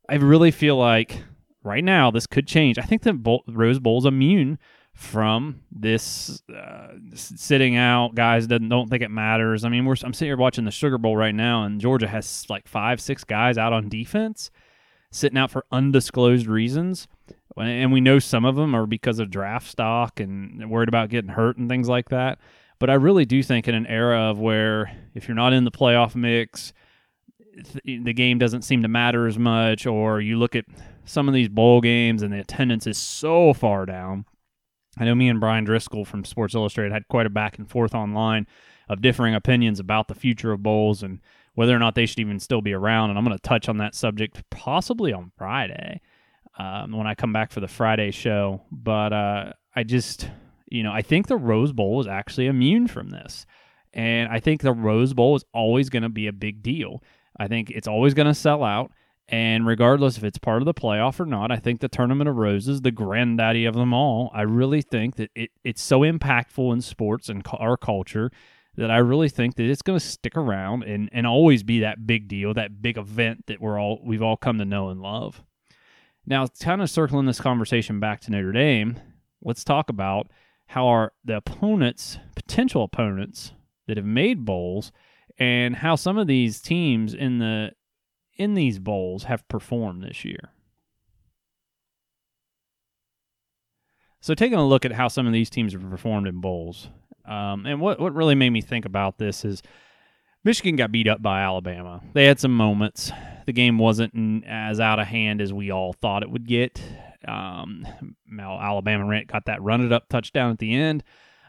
I 0.10 0.16
really 0.16 0.52
feel 0.52 0.76
like 0.76 1.24
right 1.64 1.84
now 1.84 2.12
this 2.12 2.28
could 2.28 2.48
change. 2.48 2.78
I 2.78 2.82
think 2.82 3.04
bowl, 3.24 3.44
Rose 3.48 3.80
Bowl's 3.80 4.06
immune 4.06 4.60
from 4.96 5.62
this 5.72 6.42
uh, 6.50 6.94
sitting 7.14 7.76
out 7.76 8.16
guys 8.16 8.48
doesn't 8.48 8.70
don't 8.70 8.90
think 8.90 9.04
it 9.04 9.12
matters. 9.12 9.66
I 9.66 9.70
mean, 9.70 9.86
we're 9.86 9.96
I'm 10.04 10.14
sitting 10.14 10.30
here 10.30 10.38
watching 10.38 10.64
the 10.64 10.72
Sugar 10.72 10.98
Bowl 10.98 11.18
right 11.18 11.36
now, 11.36 11.66
and 11.66 11.82
Georgia 11.82 12.08
has 12.08 12.46
like 12.50 12.68
five, 12.68 13.02
six 13.02 13.24
guys 13.24 13.58
out 13.58 13.74
on 13.74 13.90
defense 13.90 14.50
sitting 15.12 15.38
out 15.38 15.52
for 15.52 15.66
undisclosed 15.72 16.48
reasons. 16.48 17.08
And 17.58 17.94
we 17.94 18.02
know 18.02 18.20
some 18.20 18.44
of 18.44 18.56
them 18.56 18.76
are 18.76 18.86
because 18.86 19.20
of 19.20 19.32
draft 19.32 19.68
stock 19.68 20.20
and 20.20 20.70
worried 20.70 20.90
about 20.90 21.10
getting 21.10 21.30
hurt 21.30 21.58
and 21.58 21.70
things 21.70 21.88
like 21.88 22.10
that. 22.10 22.40
But 22.80 22.90
I 22.90 22.96
really 22.96 23.24
do 23.26 23.42
think 23.42 23.68
in 23.68 23.76
an 23.76 23.88
era 23.88 24.30
of 24.30 24.40
where 24.40 24.92
if 25.14 25.28
you're 25.28 25.36
not 25.36 25.54
in 25.54 25.64
the 25.64 25.72
playoff 25.72 26.16
mix, 26.16 26.74
the 27.86 28.14
game 28.14 28.38
doesn't 28.38 28.64
seem 28.64 28.82
to 28.82 28.90
matter 28.90 29.28
as 29.28 29.40
much, 29.40 29.86
or 29.86 30.20
you 30.20 30.38
look 30.38 30.56
at 30.56 30.66
some 31.06 31.30
of 31.30 31.34
these 31.34 31.48
bowl 31.48 31.80
games 31.80 32.22
and 32.22 32.34
the 32.34 32.40
attendance 32.40 32.88
is 32.88 32.98
so 32.98 33.54
far 33.54 33.86
down. 33.86 34.26
I 34.98 35.06
know 35.06 35.16
me 35.16 35.30
and 35.30 35.40
Bryan 35.40 35.66
Driskell 35.66 36.08
from 36.08 36.24
Sports 36.24 36.56
Illustrated 36.56 36.92
had 36.92 37.08
quite 37.08 37.26
a 37.26 37.30
back 37.30 37.58
and 37.58 37.70
forth 37.70 37.94
online 37.94 38.48
of 38.88 39.02
differing 39.02 39.36
opinions 39.36 39.80
about 39.80 40.08
the 40.08 40.16
future 40.16 40.52
of 40.52 40.64
bowls 40.64 41.04
and 41.04 41.20
whether 41.56 41.76
or 41.76 41.80
not 41.80 41.96
they 41.96 42.06
should 42.06 42.20
even 42.20 42.40
still 42.40 42.62
be 42.62 42.74
around. 42.74 43.10
And 43.10 43.18
I'm 43.18 43.26
going 43.26 43.38
to 43.38 43.42
touch 43.42 43.68
on 43.68 43.78
that 43.78 43.96
subject 43.96 44.44
possibly 44.50 45.12
on 45.12 45.32
Friday 45.38 46.02
um, 46.58 46.92
when 46.92 47.08
I 47.08 47.16
come 47.16 47.34
back 47.34 47.52
for 47.52 47.60
the 47.60 47.68
Friday 47.68 48.12
show. 48.12 48.62
But 48.72 49.14
uh, 49.14 49.54
I 49.76 49.84
just, 49.84 50.30
you 50.70 50.84
know, 50.84 50.92
I 50.92 51.02
think 51.02 51.28
the 51.28 51.38
Rose 51.38 51.74
Bowl 51.74 52.00
is 52.00 52.08
actually 52.08 52.48
immune 52.48 52.88
from 52.88 53.10
this. 53.10 53.46
And 53.94 54.30
I 54.30 54.40
think 54.40 54.62
the 54.62 54.74
Rose 54.74 55.14
Bowl 55.14 55.36
is 55.36 55.46
always 55.54 55.90
going 55.90 56.04
to 56.04 56.10
be 56.10 56.28
a 56.28 56.34
big 56.34 56.62
deal. 56.62 57.02
I 57.38 57.48
think 57.48 57.70
it's 57.70 57.88
always 57.88 58.14
going 58.14 58.28
to 58.28 58.34
sell 58.34 58.64
out. 58.64 58.92
And 59.28 59.66
regardless 59.66 60.18
if 60.18 60.24
it's 60.24 60.38
part 60.38 60.62
of 60.62 60.66
the 60.66 60.74
playoff 60.74 61.20
or 61.20 61.26
not, 61.26 61.52
I 61.52 61.58
think 61.58 61.80
the 61.80 61.88
Tournament 61.88 62.30
of 62.30 62.36
Roses, 62.36 62.82
the 62.82 62.92
granddaddy 62.92 63.66
of 63.66 63.74
them 63.74 63.94
all, 63.94 64.30
I 64.34 64.44
really 64.44 64.82
think 64.82 65.16
that 65.16 65.32
it, 65.34 65.50
it's 65.64 65.82
so 65.82 66.02
impactful 66.02 66.72
in 66.72 66.82
sports 66.82 67.28
and 67.28 67.44
our 67.54 67.76
culture 67.76 68.32
that 68.78 68.92
I 68.92 68.98
really 68.98 69.30
think 69.30 69.56
that 69.56 69.66
it's 69.66 69.82
going 69.82 69.98
to 69.98 70.06
stick 70.06 70.38
around 70.38 70.84
and, 70.84 71.10
and 71.12 71.26
always 71.26 71.64
be 71.64 71.80
that 71.80 72.06
big 72.06 72.28
deal, 72.28 72.54
that 72.54 72.82
big 72.82 72.98
event 72.98 73.46
that 73.48 73.62
we're 73.62 73.80
all 73.80 74.00
we've 74.04 74.22
all 74.22 74.38
come 74.38 74.60
to 74.60 74.66
know 74.66 74.90
and 74.90 75.02
love. 75.02 75.42
Now, 76.28 76.46
kind 76.48 76.82
of 76.82 76.90
circling 76.90 77.26
this 77.26 77.40
conversation 77.40 78.00
back 78.00 78.22
to 78.22 78.32
Notre 78.32 78.52
Dame, 78.52 79.00
let's 79.44 79.64
talk 79.64 79.90
about 79.90 80.30
how 80.68 80.88
our 80.88 81.14
the 81.24 81.38
opponents, 81.38 82.20
potential 82.36 82.84
opponents 82.84 83.54
that 83.88 83.98
have 83.98 84.06
made 84.06 84.46
bowls, 84.46 84.92
and 85.38 85.78
how 85.78 85.96
some 85.96 86.18
of 86.18 86.28
these 86.28 86.62
teams 86.62 87.14
in 87.14 87.40
the 87.40 87.72
in 88.36 88.54
these 88.54 88.80
bowls 88.80 89.24
have 89.24 89.48
performed 89.48 90.04
this 90.04 90.26
year. 90.26 90.52
So, 94.20 94.34
taking 94.34 94.58
a 94.58 94.68
look 94.68 94.86
at 94.86 94.92
how 94.92 95.08
some 95.08 95.28
of 95.28 95.34
these 95.34 95.50
teams 95.50 95.74
have 95.74 95.88
performed 95.88 96.28
in 96.28 96.42
bowls, 96.42 96.90
um, 97.26 97.66
and 97.66 97.80
what 97.80 98.00
what 98.00 98.16
really 98.16 98.36
made 98.36 98.50
me 98.50 98.62
think 98.62 98.86
about 98.86 99.18
this 99.20 99.46
is 99.46 99.62
Michigan 100.44 100.76
got 100.76 100.92
beat 100.92 101.08
up 101.08 101.22
by 101.22 101.42
Alabama. 101.42 102.02
They 102.14 102.26
had 102.26 102.40
some 102.40 102.56
moments. 102.56 103.12
The 103.46 103.54
game 103.54 103.78
wasn't 103.78 104.44
as 104.48 104.80
out 104.80 105.00
of 105.00 105.08
hand 105.08 105.42
as 105.42 105.54
we 105.54 105.72
all 105.72 105.94
thought 105.94 106.24
it 106.24 106.30
would 106.30 106.48
get. 106.48 106.82
Um, 107.28 107.86
Alabama 108.40 109.24
got 109.26 109.46
that 109.46 109.62
run 109.62 109.86
it 109.86 109.92
up 109.92 110.10
touchdown 110.10 110.52
at 110.52 110.60
the 110.60 110.74
end. 110.74 111.04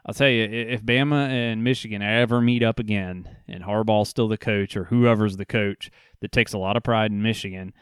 I'll 0.06 0.14
tell 0.14 0.28
you, 0.28 0.44
if 0.44 0.82
Bama 0.82 1.28
and 1.28 1.64
Michigan 1.64 2.00
ever 2.00 2.40
meet 2.40 2.62
up 2.62 2.78
again, 2.78 3.28
and 3.48 3.64
Harbaugh's 3.64 4.08
still 4.08 4.28
the 4.28 4.38
coach 4.38 4.76
or 4.76 4.84
whoever's 4.84 5.36
the 5.36 5.44
coach 5.44 5.90
that 6.20 6.32
takes 6.32 6.52
a 6.52 6.58
lot 6.58 6.76
of 6.76 6.82
pride 6.82 7.10
in 7.10 7.22
Michigan, 7.22 7.72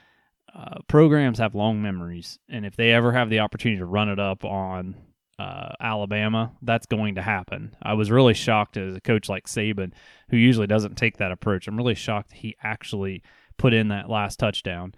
uh, 0.54 0.78
programs 0.88 1.38
have 1.38 1.54
long 1.54 1.82
memories, 1.82 2.38
and 2.48 2.64
if 2.64 2.76
they 2.76 2.92
ever 2.92 3.12
have 3.12 3.30
the 3.30 3.40
opportunity 3.40 3.78
to 3.78 3.86
run 3.86 4.08
it 4.08 4.20
up 4.20 4.44
on 4.44 4.94
uh, 5.38 5.72
Alabama, 5.80 6.52
that's 6.62 6.86
going 6.86 7.16
to 7.16 7.22
happen. 7.22 7.74
I 7.82 7.94
was 7.94 8.10
really 8.10 8.34
shocked 8.34 8.76
as 8.76 8.94
a 8.94 9.00
coach 9.00 9.28
like 9.28 9.46
Saban, 9.46 9.92
who 10.30 10.36
usually 10.36 10.68
doesn't 10.68 10.96
take 10.96 11.16
that 11.16 11.32
approach. 11.32 11.66
I'm 11.66 11.76
really 11.76 11.96
shocked 11.96 12.32
he 12.32 12.54
actually 12.62 13.22
put 13.56 13.74
in 13.74 13.88
that 13.88 14.08
last 14.08 14.38
touchdown. 14.38 14.94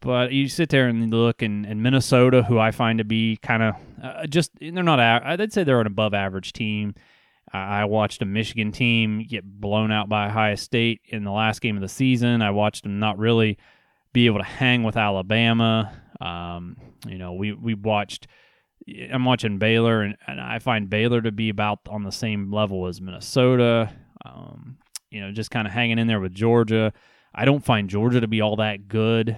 But 0.00 0.32
you 0.32 0.48
sit 0.48 0.68
there 0.68 0.88
and 0.88 1.10
look, 1.10 1.42
and, 1.42 1.64
and 1.64 1.82
Minnesota, 1.82 2.42
who 2.42 2.58
I 2.58 2.70
find 2.70 2.98
to 2.98 3.04
be 3.04 3.38
kind 3.38 3.62
of 3.62 3.74
uh, 4.02 4.26
just, 4.26 4.50
they're 4.60 4.82
not, 4.82 5.00
I'd 5.00 5.52
say 5.52 5.64
they're 5.64 5.80
an 5.80 5.86
above 5.86 6.14
average 6.14 6.52
team. 6.52 6.94
I 7.52 7.84
watched 7.84 8.22
a 8.22 8.24
Michigan 8.24 8.72
team 8.72 9.24
get 9.28 9.44
blown 9.44 9.92
out 9.92 10.08
by 10.08 10.26
Ohio 10.26 10.56
State 10.56 11.00
in 11.04 11.24
the 11.24 11.30
last 11.30 11.60
game 11.60 11.76
of 11.76 11.82
the 11.82 11.88
season. 11.88 12.42
I 12.42 12.50
watched 12.50 12.82
them 12.82 12.98
not 12.98 13.18
really 13.18 13.58
be 14.12 14.26
able 14.26 14.38
to 14.38 14.44
hang 14.44 14.82
with 14.82 14.96
Alabama. 14.96 15.92
Um, 16.20 16.76
you 17.06 17.18
know, 17.18 17.34
we 17.34 17.52
we 17.52 17.74
watched. 17.74 18.26
I'm 19.10 19.24
watching 19.24 19.58
Baylor, 19.58 20.02
and, 20.02 20.16
and 20.26 20.40
I 20.40 20.58
find 20.58 20.90
Baylor 20.90 21.22
to 21.22 21.32
be 21.32 21.48
about 21.48 21.80
on 21.88 22.02
the 22.02 22.12
same 22.12 22.52
level 22.52 22.86
as 22.86 23.00
Minnesota. 23.00 23.90
Um, 24.24 24.78
you 25.10 25.20
know, 25.20 25.32
just 25.32 25.50
kind 25.50 25.66
of 25.66 25.72
hanging 25.72 25.98
in 25.98 26.06
there 26.06 26.20
with 26.20 26.34
Georgia. 26.34 26.92
I 27.34 27.44
don't 27.44 27.64
find 27.64 27.88
Georgia 27.88 28.20
to 28.20 28.28
be 28.28 28.40
all 28.40 28.56
that 28.56 28.88
good. 28.88 29.36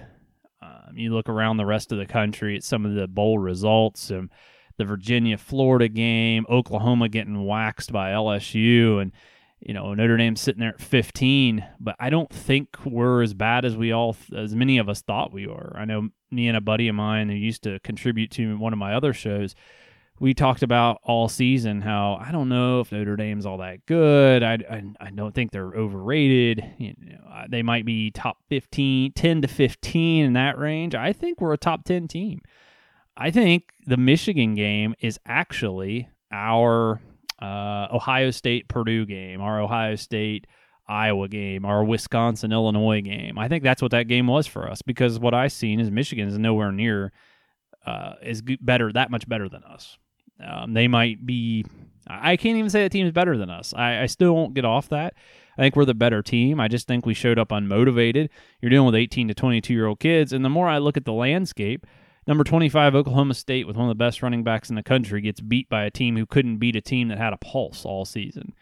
Um, 0.61 0.95
you 0.95 1.13
look 1.13 1.29
around 1.29 1.57
the 1.57 1.65
rest 1.65 1.91
of 1.91 1.97
the 1.97 2.05
country 2.05 2.55
at 2.55 2.63
some 2.63 2.85
of 2.85 2.93
the 2.93 3.07
bowl 3.07 3.37
results, 3.37 4.09
and 4.09 4.29
the 4.77 4.85
Virginia 4.85 5.37
Florida 5.37 5.87
game, 5.87 6.45
Oklahoma 6.49 7.09
getting 7.09 7.45
waxed 7.45 7.91
by 7.91 8.11
LSU, 8.11 9.01
and 9.01 9.11
you 9.59 9.73
know 9.73 9.93
Notre 9.93 10.17
Dame 10.17 10.35
sitting 10.35 10.59
there 10.59 10.75
at 10.75 10.81
15. 10.81 11.65
But 11.79 11.95
I 11.99 12.09
don't 12.09 12.29
think 12.29 12.77
we're 12.85 13.23
as 13.23 13.33
bad 13.33 13.65
as 13.65 13.75
we 13.75 13.91
all, 13.91 14.15
as 14.35 14.55
many 14.55 14.77
of 14.77 14.87
us 14.89 15.01
thought 15.01 15.33
we 15.33 15.47
were. 15.47 15.73
I 15.75 15.85
know 15.85 16.09
me 16.31 16.47
and 16.47 16.57
a 16.57 16.61
buddy 16.61 16.87
of 16.87 16.95
mine 16.95 17.29
who 17.29 17.35
used 17.35 17.63
to 17.63 17.79
contribute 17.79 18.31
to 18.31 18.57
one 18.57 18.73
of 18.73 18.79
my 18.79 18.93
other 18.93 19.13
shows. 19.13 19.55
We 20.19 20.33
talked 20.33 20.63
about 20.63 20.99
all 21.03 21.29
season 21.29 21.81
how 21.81 22.19
I 22.19 22.31
don't 22.31 22.49
know 22.49 22.79
if 22.79 22.91
Notre 22.91 23.15
Dame's 23.15 23.45
all 23.45 23.59
that 23.59 23.85
good. 23.85 24.41
I, 24.41 24.53
I, 24.53 24.83
I 24.99 25.11
don't 25.11 25.33
think 25.33 25.51
they're 25.51 25.73
overrated. 25.73 26.63
You 26.79 26.95
know, 26.99 27.45
they 27.49 27.61
might 27.61 27.85
be 27.85 28.09
top 28.09 28.39
15, 28.49 29.13
10 29.13 29.41
to 29.43 29.47
15 29.47 30.25
in 30.25 30.33
that 30.33 30.57
range. 30.57 30.95
I 30.95 31.13
think 31.13 31.39
we're 31.39 31.53
a 31.53 31.57
top 31.57 31.83
10 31.83 32.07
team. 32.07 32.41
I 33.17 33.31
think 33.31 33.73
the 33.85 33.97
Michigan 33.97 34.53
game 34.53 34.93
is 34.99 35.19
actually 35.25 36.07
our 36.31 37.01
uh, 37.41 37.87
Ohio 37.91 38.29
State 38.29 38.67
Purdue 38.67 39.05
game, 39.05 39.41
our 39.41 39.59
Ohio 39.59 39.95
State 39.95 40.45
Iowa 40.87 41.27
game, 41.27 41.65
our 41.65 41.83
Wisconsin 41.83 42.51
Illinois 42.51 43.01
game. 43.01 43.39
I 43.39 43.47
think 43.47 43.63
that's 43.63 43.81
what 43.81 43.91
that 43.91 44.07
game 44.07 44.27
was 44.27 44.45
for 44.45 44.69
us 44.69 44.83
because 44.83 45.19
what 45.19 45.33
I've 45.33 45.51
seen 45.51 45.79
is 45.79 45.89
Michigan 45.89 46.27
is 46.27 46.37
nowhere 46.37 46.71
near 46.71 47.11
uh, 47.85 48.13
is 48.21 48.43
better 48.61 48.93
that 48.93 49.09
much 49.09 49.27
better 49.27 49.49
than 49.49 49.63
us. 49.63 49.97
Um, 50.45 50.73
they 50.73 50.87
might 50.87 51.25
be. 51.25 51.65
I 52.05 52.37
can't 52.37 52.57
even 52.57 52.69
say 52.69 52.83
the 52.83 52.89
team 52.89 53.05
is 53.05 53.11
better 53.11 53.35
than 53.35 53.49
us. 53.49 53.73
I, 53.73 54.03
I 54.03 54.05
still 54.05 54.33
won't 54.33 54.53
get 54.53 54.63
off 54.63 54.89
that. 54.89 55.15
I 55.57 55.61
think 55.61 55.75
we're 55.75 55.85
the 55.85 55.95
better 55.95 56.21
team. 56.21 56.59
I 56.59 56.67
just 56.67 56.87
think 56.87 57.05
we 57.05 57.15
showed 57.15 57.39
up 57.39 57.49
unmotivated. 57.49 58.29
You're 58.61 58.69
dealing 58.69 58.85
with 58.85 58.95
18 58.95 59.29
to 59.29 59.33
22 59.33 59.73
year 59.73 59.87
old 59.87 59.99
kids, 59.99 60.31
and 60.31 60.45
the 60.45 60.49
more 60.49 60.69
I 60.69 60.77
look 60.77 60.95
at 60.95 61.05
the 61.05 61.13
landscape 61.13 61.87
Number 62.27 62.43
25, 62.43 62.93
Oklahoma 62.93 63.33
State, 63.33 63.65
with 63.65 63.77
one 63.77 63.85
of 63.85 63.89
the 63.89 64.03
best 64.03 64.21
running 64.21 64.43
backs 64.43 64.69
in 64.69 64.75
the 64.75 64.83
country, 64.83 65.21
gets 65.21 65.39
beat 65.39 65.69
by 65.69 65.83
a 65.83 65.91
team 65.91 66.17
who 66.17 66.25
couldn't 66.25 66.57
beat 66.57 66.75
a 66.75 66.81
team 66.81 67.07
that 67.07 67.17
had 67.17 67.31
a 67.33 67.37
pulse 67.37 67.85
all 67.85 68.03
season. 68.03 68.53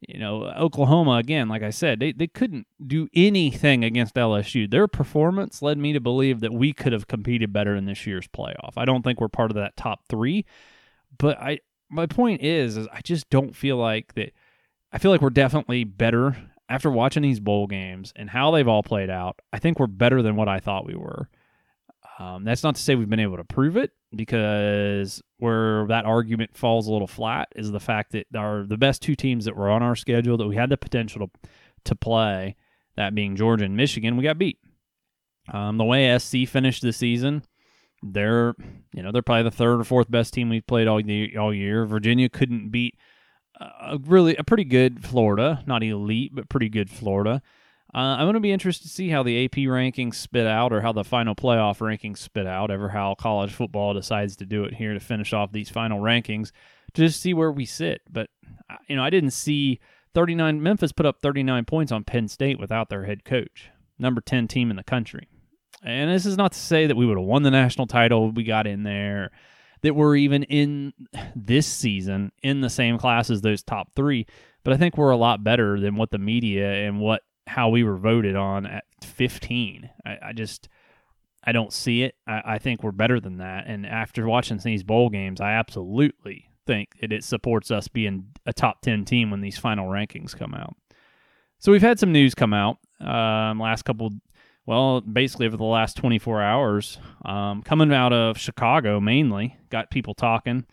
You 0.00 0.18
know, 0.18 0.46
Oklahoma, 0.46 1.12
again, 1.12 1.48
like 1.48 1.62
I 1.62 1.70
said, 1.70 2.00
they, 2.00 2.10
they 2.10 2.26
couldn't 2.26 2.66
do 2.84 3.08
anything 3.14 3.84
against 3.84 4.16
LSU. 4.16 4.68
Their 4.68 4.88
performance 4.88 5.62
led 5.62 5.78
me 5.78 5.92
to 5.92 6.00
believe 6.00 6.40
that 6.40 6.52
we 6.52 6.72
could 6.72 6.92
have 6.92 7.06
competed 7.06 7.52
better 7.52 7.76
in 7.76 7.84
this 7.84 8.04
year's 8.04 8.26
playoff. 8.26 8.72
I 8.76 8.84
don't 8.84 9.02
think 9.02 9.20
we're 9.20 9.28
part 9.28 9.52
of 9.52 9.54
that 9.54 9.76
top 9.76 10.00
three, 10.08 10.44
but 11.16 11.38
I 11.38 11.60
my 11.88 12.06
point 12.06 12.42
is, 12.42 12.76
is 12.76 12.88
I 12.92 13.00
just 13.02 13.30
don't 13.30 13.54
feel 13.54 13.76
like 13.76 14.14
that. 14.14 14.32
I 14.90 14.98
feel 14.98 15.12
like 15.12 15.20
we're 15.20 15.30
definitely 15.30 15.84
better 15.84 16.36
after 16.68 16.90
watching 16.90 17.22
these 17.22 17.38
bowl 17.38 17.66
games 17.68 18.12
and 18.16 18.30
how 18.30 18.50
they've 18.50 18.66
all 18.66 18.82
played 18.82 19.10
out. 19.10 19.38
I 19.52 19.58
think 19.58 19.78
we're 19.78 19.86
better 19.86 20.22
than 20.22 20.34
what 20.34 20.48
I 20.48 20.58
thought 20.58 20.86
we 20.86 20.96
were. 20.96 21.28
Um, 22.18 22.44
that's 22.44 22.62
not 22.62 22.74
to 22.76 22.82
say 22.82 22.94
we've 22.94 23.08
been 23.08 23.20
able 23.20 23.38
to 23.38 23.44
prove 23.44 23.76
it 23.76 23.90
because 24.14 25.22
where 25.38 25.86
that 25.86 26.04
argument 26.04 26.56
falls 26.56 26.86
a 26.86 26.92
little 26.92 27.06
flat 27.06 27.48
is 27.56 27.70
the 27.70 27.80
fact 27.80 28.12
that 28.12 28.26
our 28.36 28.64
the 28.64 28.76
best 28.76 29.02
two 29.02 29.14
teams 29.14 29.46
that 29.46 29.56
were 29.56 29.70
on 29.70 29.82
our 29.82 29.96
schedule 29.96 30.36
that 30.36 30.46
we 30.46 30.56
had 30.56 30.70
the 30.70 30.76
potential 30.76 31.26
to 31.26 31.48
to 31.84 31.94
play, 31.96 32.56
that 32.96 33.14
being 33.14 33.36
Georgia 33.36 33.64
and 33.64 33.76
Michigan, 33.76 34.16
we 34.16 34.22
got 34.22 34.38
beat. 34.38 34.58
Um, 35.52 35.78
the 35.78 35.84
way 35.84 36.16
SC 36.18 36.46
finished 36.46 36.82
the 36.82 36.92
season, 36.92 37.42
they're 38.02 38.54
you 38.94 39.02
know 39.02 39.10
they're 39.10 39.22
probably 39.22 39.44
the 39.44 39.50
third 39.50 39.80
or 39.80 39.84
fourth 39.84 40.10
best 40.10 40.34
team 40.34 40.48
we've 40.48 40.66
played 40.66 40.86
all 40.86 41.00
year. 41.00 41.40
All 41.40 41.52
year. 41.52 41.84
Virginia 41.86 42.28
couldn't 42.28 42.70
beat 42.70 42.94
a 43.60 43.98
really 44.06 44.36
a 44.36 44.44
pretty 44.44 44.64
good 44.64 45.04
Florida, 45.04 45.62
not 45.66 45.82
elite 45.82 46.34
but 46.34 46.48
pretty 46.48 46.68
good 46.68 46.90
Florida. 46.90 47.42
Uh, 47.94 48.16
I'm 48.16 48.24
going 48.24 48.34
to 48.34 48.40
be 48.40 48.52
interested 48.52 48.88
to 48.88 48.94
see 48.94 49.10
how 49.10 49.22
the 49.22 49.44
AP 49.44 49.52
rankings 49.52 50.14
spit 50.14 50.46
out 50.46 50.72
or 50.72 50.80
how 50.80 50.92
the 50.92 51.04
final 51.04 51.34
playoff 51.34 51.78
rankings 51.78 52.18
spit 52.18 52.46
out, 52.46 52.70
ever 52.70 52.88
how 52.88 53.14
college 53.14 53.52
football 53.52 53.92
decides 53.92 54.36
to 54.36 54.46
do 54.46 54.64
it 54.64 54.74
here 54.74 54.94
to 54.94 55.00
finish 55.00 55.34
off 55.34 55.52
these 55.52 55.68
final 55.68 56.00
rankings, 56.00 56.52
to 56.94 57.02
just 57.02 57.20
see 57.20 57.34
where 57.34 57.52
we 57.52 57.66
sit. 57.66 58.00
But, 58.10 58.30
you 58.88 58.96
know, 58.96 59.04
I 59.04 59.10
didn't 59.10 59.32
see 59.32 59.78
39, 60.14 60.62
Memphis 60.62 60.92
put 60.92 61.04
up 61.04 61.20
39 61.20 61.66
points 61.66 61.92
on 61.92 62.04
Penn 62.04 62.28
State 62.28 62.58
without 62.58 62.88
their 62.88 63.04
head 63.04 63.24
coach, 63.24 63.68
number 63.98 64.22
10 64.22 64.48
team 64.48 64.70
in 64.70 64.76
the 64.76 64.82
country. 64.82 65.28
And 65.84 66.10
this 66.10 66.24
is 66.24 66.38
not 66.38 66.52
to 66.52 66.58
say 66.58 66.86
that 66.86 66.96
we 66.96 67.04
would 67.04 67.18
have 67.18 67.26
won 67.26 67.42
the 67.42 67.50
national 67.50 67.88
title, 67.88 68.30
we 68.30 68.44
got 68.44 68.66
in 68.66 68.84
there, 68.84 69.32
that 69.82 69.94
we're 69.94 70.16
even 70.16 70.44
in 70.44 70.94
this 71.36 71.66
season 71.66 72.32
in 72.42 72.62
the 72.62 72.70
same 72.70 72.96
class 72.96 73.28
as 73.28 73.42
those 73.42 73.62
top 73.62 73.88
three. 73.94 74.26
But 74.64 74.72
I 74.72 74.76
think 74.78 74.96
we're 74.96 75.10
a 75.10 75.16
lot 75.16 75.44
better 75.44 75.78
than 75.78 75.96
what 75.96 76.10
the 76.10 76.18
media 76.18 76.86
and 76.86 77.00
what 77.00 77.22
how 77.46 77.68
we 77.68 77.82
were 77.84 77.96
voted 77.96 78.36
on 78.36 78.66
at 78.66 78.84
15. 79.02 79.90
I, 80.04 80.18
I 80.26 80.32
just 80.32 80.68
I 81.44 81.52
don't 81.52 81.72
see 81.72 82.02
it. 82.02 82.14
I, 82.26 82.42
I, 82.44 82.58
think 82.58 82.82
we're 82.82 82.92
better 82.92 83.18
than 83.18 83.38
that. 83.38 83.64
And 83.66 83.84
after 83.84 84.28
watching 84.28 84.58
these 84.58 84.84
bowl 84.84 85.08
games, 85.08 85.40
I 85.40 85.52
absolutely 85.52 86.48
think 86.66 87.00
that 87.00 87.12
it 87.12 87.24
supports 87.24 87.72
us 87.72 87.88
being 87.88 88.26
a 88.46 88.52
top 88.52 88.80
10 88.82 89.04
team 89.04 89.30
when 89.30 89.40
these 89.40 89.58
final 89.58 89.88
rankings 89.88 90.36
come 90.36 90.54
out. 90.54 90.76
So 91.58 91.72
we've 91.72 91.82
had 91.82 91.98
some 91.98 92.12
news 92.12 92.34
come 92.34 92.54
out 92.54 92.78
um, 93.00 93.58
last 93.58 93.82
couple, 93.82 94.10
well, 94.66 95.00
basically 95.00 95.46
over 95.46 95.56
the 95.56 95.64
last 95.64 95.96
24 95.96 96.42
hours, 96.42 96.98
um, 97.24 97.62
coming 97.62 97.92
out 97.92 98.12
of 98.12 98.38
Chicago 98.38 99.00
mainly, 99.00 99.56
got 99.70 99.90
people 99.90 100.14
talking. 100.14 100.64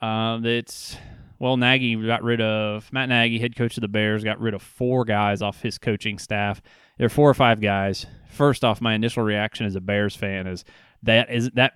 Uh, 0.00 0.38
that's 0.38 0.96
well, 1.38 1.56
Nagy 1.56 1.94
got 1.94 2.22
rid 2.22 2.40
of 2.40 2.92
Matt 2.92 3.08
Nagy, 3.08 3.38
head 3.38 3.56
coach 3.56 3.76
of 3.76 3.80
the 3.80 3.88
Bears, 3.88 4.24
got 4.24 4.40
rid 4.40 4.54
of 4.54 4.62
four 4.62 5.04
guys 5.04 5.42
off 5.42 5.62
his 5.62 5.78
coaching 5.78 6.18
staff. 6.18 6.60
There 6.96 7.06
are 7.06 7.10
four 7.10 7.30
or 7.30 7.34
five 7.34 7.60
guys. 7.60 8.06
First 8.28 8.64
off, 8.64 8.80
my 8.80 8.94
initial 8.94 9.22
reaction 9.22 9.66
as 9.66 9.76
a 9.76 9.80
Bears 9.80 10.16
fan 10.16 10.46
is 10.46 10.64
that 11.02 11.30
is 11.30 11.50
that 11.54 11.72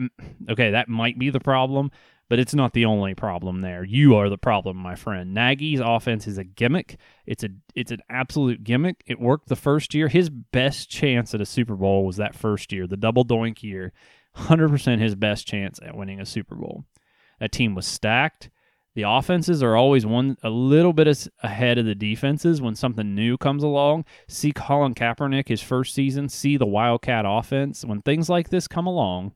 okay, 0.50 0.72
that 0.72 0.88
might 0.88 1.18
be 1.18 1.30
the 1.30 1.40
problem, 1.40 1.90
but 2.28 2.38
it's 2.38 2.54
not 2.54 2.72
the 2.72 2.86
only 2.86 3.14
problem 3.14 3.60
there. 3.60 3.84
You 3.84 4.16
are 4.16 4.28
the 4.28 4.38
problem, 4.38 4.76
my 4.76 4.96
friend. 4.96 5.32
Nagy's 5.32 5.80
offense 5.80 6.26
is 6.26 6.38
a 6.38 6.44
gimmick. 6.44 6.98
It's 7.24 7.44
a 7.44 7.50
it's 7.74 7.92
an 7.92 8.00
absolute 8.10 8.64
gimmick. 8.64 9.02
It 9.06 9.20
worked 9.20 9.48
the 9.48 9.56
first 9.56 9.94
year. 9.94 10.08
His 10.08 10.28
best 10.28 10.90
chance 10.90 11.34
at 11.34 11.40
a 11.40 11.46
Super 11.46 11.76
Bowl 11.76 12.04
was 12.04 12.16
that 12.16 12.34
first 12.34 12.72
year, 12.72 12.86
the 12.86 12.96
double 12.96 13.24
doink 13.24 13.62
year. 13.62 13.92
100% 14.36 14.98
his 14.98 15.14
best 15.14 15.46
chance 15.46 15.78
at 15.84 15.94
winning 15.94 16.18
a 16.18 16.26
Super 16.26 16.54
Bowl. 16.54 16.84
That 17.38 17.52
team 17.52 17.74
was 17.74 17.86
stacked. 17.86 18.50
The 18.94 19.02
offenses 19.02 19.62
are 19.62 19.74
always 19.74 20.04
one 20.04 20.36
a 20.42 20.50
little 20.50 20.92
bit 20.92 21.28
ahead 21.42 21.78
of 21.78 21.86
the 21.86 21.94
defenses 21.94 22.60
when 22.60 22.74
something 22.74 23.14
new 23.14 23.38
comes 23.38 23.62
along. 23.62 24.04
See 24.28 24.52
Colin 24.52 24.94
Kaepernick 24.94 25.48
his 25.48 25.62
first 25.62 25.94
season, 25.94 26.28
see 26.28 26.58
the 26.58 26.66
Wildcat 26.66 27.24
offense 27.26 27.84
when 27.84 28.02
things 28.02 28.28
like 28.28 28.50
this 28.50 28.68
come 28.68 28.86
along. 28.86 29.32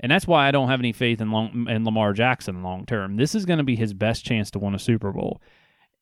And 0.00 0.10
that's 0.10 0.26
why 0.26 0.48
I 0.48 0.50
don't 0.50 0.68
have 0.68 0.80
any 0.80 0.92
faith 0.92 1.20
in, 1.20 1.30
long, 1.30 1.66
in 1.68 1.84
Lamar 1.84 2.12
Jackson 2.12 2.62
long 2.62 2.86
term. 2.86 3.16
This 3.16 3.34
is 3.34 3.44
going 3.44 3.58
to 3.58 3.64
be 3.64 3.76
his 3.76 3.92
best 3.92 4.24
chance 4.24 4.50
to 4.52 4.58
win 4.58 4.74
a 4.74 4.78
Super 4.78 5.12
Bowl. 5.12 5.40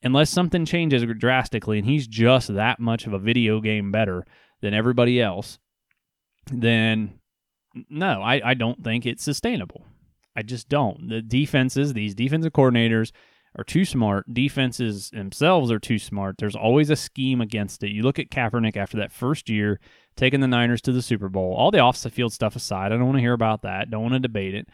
Unless 0.03 0.31
something 0.31 0.65
changes 0.65 1.05
drastically 1.19 1.79
and 1.79 1.87
he's 1.87 2.07
just 2.07 2.55
that 2.55 2.79
much 2.79 3.07
of 3.07 3.13
a 3.13 3.19
video 3.19 3.61
game 3.61 3.91
better 3.91 4.25
than 4.61 4.75
everybody 4.75 5.21
else, 5.21 5.59
then 6.53 7.19
no, 7.89 8.23
I, 8.23 8.51
I 8.51 8.55
don't 8.55 8.85
think 8.85 9.07
it's 9.07 9.25
sustainable. 9.25 9.85
I 10.37 10.43
just 10.43 10.69
don't. 10.69 11.09
The 11.09 11.23
defenses, 11.23 11.93
these 11.93 12.14
defensive 12.14 12.53
coordinators 12.53 13.12
are 13.57 13.64
too 13.64 13.85
smart. 13.85 14.33
Defenses 14.33 15.11
themselves 15.11 15.71
are 15.71 15.79
too 15.79 15.99
smart. 15.99 16.38
There's 16.38 16.57
always 16.57 16.91
a 16.91 16.97
scheme 16.97 17.41
against 17.41 17.83
it. 17.85 17.91
You 17.91 18.03
look 18.03 18.19
at 18.19 18.31
Kaepernick 18.31 18.76
after 18.76 18.97
that 18.97 19.12
first 19.12 19.49
year, 19.49 19.79
taking 20.17 20.41
the 20.41 20.49
Niners 20.49 20.81
to 20.83 20.93
the 20.93 21.03
Super 21.03 21.29
Bowl. 21.29 21.55
All 21.55 21.71
the 21.71 21.79
off 21.79 22.03
the 22.03 22.11
field 22.11 22.33
stuff 22.33 22.57
aside, 22.57 22.93
I 22.93 22.97
don't 22.97 23.07
want 23.07 23.17
to 23.19 23.23
hear 23.23 23.33
about 23.33 23.62
that. 23.62 23.91
Don't 23.91 24.03
want 24.03 24.14
to 24.14 24.21
debate 24.21 24.55
it. 24.55 24.69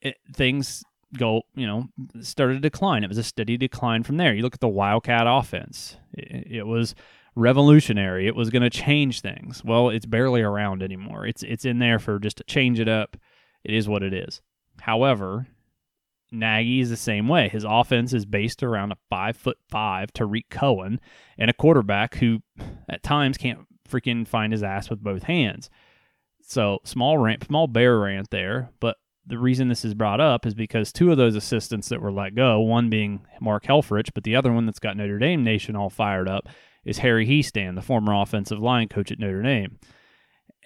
it. 0.00 0.16
Things 0.32 0.82
go, 1.16 1.42
you 1.54 1.66
know, 1.66 1.88
started 2.20 2.54
to 2.54 2.60
decline. 2.60 3.04
It 3.04 3.08
was 3.08 3.18
a 3.18 3.22
steady 3.22 3.56
decline 3.56 4.02
from 4.02 4.16
there. 4.16 4.34
You 4.34 4.42
look 4.42 4.54
at 4.54 4.60
the 4.60 4.68
Wildcat 4.68 5.26
offense. 5.28 5.96
It, 6.12 6.58
it 6.58 6.66
was 6.66 6.96
revolutionary. 7.36 8.26
It 8.26 8.34
was 8.34 8.50
going 8.50 8.62
to 8.62 8.70
change 8.70 9.20
things. 9.20 9.62
Well, 9.64 9.90
it's 9.90 10.06
barely 10.06 10.42
around 10.42 10.82
anymore. 10.82 11.26
It's 11.26 11.42
it's 11.42 11.64
in 11.64 11.78
there 11.78 11.98
for 11.98 12.18
just 12.18 12.38
to 12.38 12.44
change 12.44 12.80
it 12.80 12.88
up. 12.88 13.16
It 13.62 13.74
is 13.74 13.88
what 13.88 14.02
it 14.02 14.12
is. 14.12 14.42
However, 14.84 15.46
Nagy 16.30 16.80
is 16.80 16.90
the 16.90 16.98
same 16.98 17.26
way. 17.26 17.48
His 17.48 17.64
offense 17.66 18.12
is 18.12 18.26
based 18.26 18.62
around 18.62 18.92
a 18.92 18.98
five 19.08 19.34
foot 19.34 19.56
five 19.70 20.12
Tarik 20.12 20.50
Cohen 20.50 21.00
and 21.38 21.48
a 21.48 21.54
quarterback 21.54 22.16
who 22.16 22.40
at 22.86 23.02
times 23.02 23.38
can't 23.38 23.60
freaking 23.88 24.28
find 24.28 24.52
his 24.52 24.62
ass 24.62 24.90
with 24.90 25.02
both 25.02 25.22
hands. 25.22 25.70
So 26.42 26.80
small 26.84 27.16
rant, 27.16 27.44
small 27.44 27.66
bear 27.66 27.98
rant 27.98 28.28
there. 28.28 28.72
But 28.78 28.98
the 29.26 29.38
reason 29.38 29.68
this 29.68 29.86
is 29.86 29.94
brought 29.94 30.20
up 30.20 30.44
is 30.44 30.52
because 30.52 30.92
two 30.92 31.10
of 31.10 31.16
those 31.16 31.34
assistants 31.34 31.88
that 31.88 32.02
were 32.02 32.12
let 32.12 32.34
go, 32.34 32.60
one 32.60 32.90
being 32.90 33.26
Mark 33.40 33.64
Helfrich, 33.64 34.10
but 34.12 34.24
the 34.24 34.36
other 34.36 34.52
one 34.52 34.66
that's 34.66 34.78
got 34.78 34.98
Notre 34.98 35.18
Dame 35.18 35.42
Nation 35.42 35.76
all 35.76 35.88
fired 35.88 36.28
up 36.28 36.46
is 36.84 36.98
Harry 36.98 37.26
Hiestand, 37.26 37.76
the 37.76 37.80
former 37.80 38.12
offensive 38.12 38.58
line 38.58 38.88
coach 38.88 39.10
at 39.10 39.18
Notre 39.18 39.40
Dame. 39.40 39.78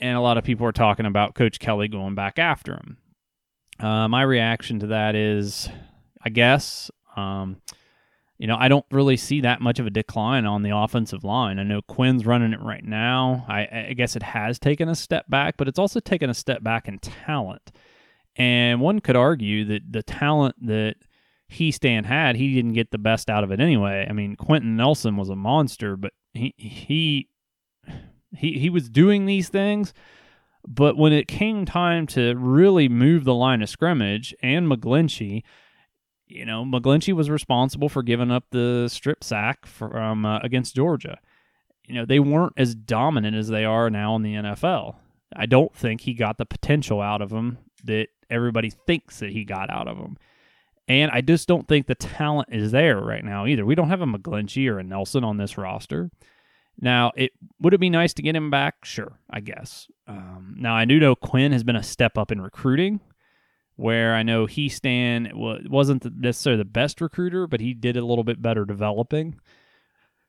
And 0.00 0.16
a 0.16 0.20
lot 0.20 0.38
of 0.38 0.42
people 0.42 0.66
are 0.66 0.72
talking 0.72 1.06
about 1.06 1.36
Coach 1.36 1.60
Kelly 1.60 1.86
going 1.86 2.16
back 2.16 2.40
after 2.40 2.72
him. 2.72 2.96
Uh, 3.80 4.08
my 4.08 4.22
reaction 4.22 4.80
to 4.80 4.88
that 4.88 5.14
is, 5.14 5.68
I 6.22 6.30
guess, 6.30 6.90
um, 7.16 7.60
you 8.38 8.46
know, 8.46 8.56
I 8.56 8.68
don't 8.68 8.86
really 8.90 9.16
see 9.16 9.40
that 9.40 9.60
much 9.60 9.78
of 9.78 9.86
a 9.86 9.90
decline 9.90 10.46
on 10.46 10.62
the 10.62 10.76
offensive 10.76 11.24
line. 11.24 11.58
I 11.58 11.64
know 11.64 11.82
Quinn's 11.82 12.26
running 12.26 12.52
it 12.52 12.60
right 12.60 12.84
now. 12.84 13.44
I, 13.48 13.88
I 13.88 13.92
guess 13.94 14.14
it 14.14 14.22
has 14.22 14.58
taken 14.58 14.88
a 14.88 14.94
step 14.94 15.28
back, 15.28 15.56
but 15.56 15.68
it's 15.68 15.78
also 15.78 15.98
taken 16.00 16.30
a 16.30 16.34
step 16.34 16.62
back 16.62 16.86
in 16.86 16.98
talent. 17.00 17.72
And 18.36 18.80
one 18.80 19.00
could 19.00 19.16
argue 19.16 19.64
that 19.64 19.82
the 19.90 20.04
talent 20.04 20.54
that 20.66 20.94
Hiestand 21.50 22.06
had, 22.06 22.36
he 22.36 22.54
didn't 22.54 22.74
get 22.74 22.92
the 22.92 22.98
best 22.98 23.28
out 23.28 23.42
of 23.42 23.50
it 23.50 23.60
anyway. 23.60 24.06
I 24.08 24.12
mean, 24.12 24.36
Quenton 24.36 24.76
Nelson 24.76 25.16
was 25.16 25.30
a 25.30 25.36
monster, 25.36 25.96
but 25.96 26.12
he 26.32 26.54
he 26.56 27.28
he 28.36 28.52
he 28.52 28.70
was 28.70 28.88
doing 28.88 29.26
these 29.26 29.48
things, 29.48 29.92
but 30.70 30.98
when 30.98 31.14
it 31.14 31.28
came 31.28 31.64
time 31.64 32.06
to 32.08 32.34
really 32.36 32.90
move 32.90 33.24
the 33.24 33.34
line 33.34 33.62
of 33.62 33.70
scrimmage 33.70 34.34
and 34.42 34.70
McGlinchey, 34.70 35.42
you 36.26 36.44
know, 36.44 36.62
McGlinchey 36.62 37.14
was 37.14 37.30
responsible 37.30 37.88
for 37.88 38.02
giving 38.02 38.30
up 38.30 38.44
the 38.50 38.86
strip 38.88 39.24
sack 39.24 39.64
from 39.64 40.26
uh, 40.26 40.40
against 40.40 40.76
Georgia. 40.76 41.18
You 41.86 41.94
know, 41.94 42.04
they 42.04 42.20
weren't 42.20 42.52
as 42.58 42.74
dominant 42.74 43.34
as 43.34 43.48
they 43.48 43.64
are 43.64 43.88
now 43.88 44.14
in 44.16 44.22
the 44.22 44.34
NFL. 44.34 44.96
I 45.34 45.46
don't 45.46 45.74
think 45.74 46.02
he 46.02 46.12
got 46.12 46.36
the 46.36 46.44
potential 46.44 47.00
out 47.00 47.22
of 47.22 47.30
them 47.30 47.56
that 47.84 48.08
everybody 48.28 48.68
thinks 48.68 49.20
that 49.20 49.30
he 49.30 49.44
got 49.44 49.70
out 49.70 49.88
of 49.88 49.96
them. 49.96 50.18
And 50.86 51.10
I 51.10 51.22
just 51.22 51.48
don't 51.48 51.66
think 51.66 51.86
the 51.86 51.94
talent 51.94 52.50
is 52.52 52.72
there 52.72 53.00
right 53.00 53.24
now 53.24 53.46
either. 53.46 53.64
We 53.64 53.74
don't 53.74 53.88
have 53.88 54.02
a 54.02 54.06
McGlinchey 54.06 54.70
or 54.70 54.78
a 54.78 54.84
Nelson 54.84 55.24
on 55.24 55.38
this 55.38 55.56
roster. 55.56 56.10
Now, 56.80 57.12
it 57.16 57.32
would 57.60 57.74
it 57.74 57.80
be 57.80 57.90
nice 57.90 58.14
to 58.14 58.22
get 58.22 58.36
him 58.36 58.50
back? 58.50 58.84
Sure, 58.84 59.18
I 59.28 59.40
guess. 59.40 59.88
Um, 60.06 60.54
now, 60.58 60.76
I 60.76 60.84
do 60.84 61.00
know 61.00 61.14
Quinn 61.14 61.52
has 61.52 61.64
been 61.64 61.76
a 61.76 61.82
step 61.82 62.16
up 62.16 62.30
in 62.30 62.40
recruiting, 62.40 63.00
where 63.76 64.14
I 64.14 64.22
know 64.22 64.46
Hiestand 64.46 65.32
wasn't 65.34 66.04
necessarily 66.20 66.58
the 66.58 66.64
best 66.64 67.00
recruiter, 67.00 67.46
but 67.46 67.60
he 67.60 67.74
did 67.74 67.96
a 67.96 68.04
little 68.04 68.24
bit 68.24 68.40
better 68.40 68.64
developing. 68.64 69.40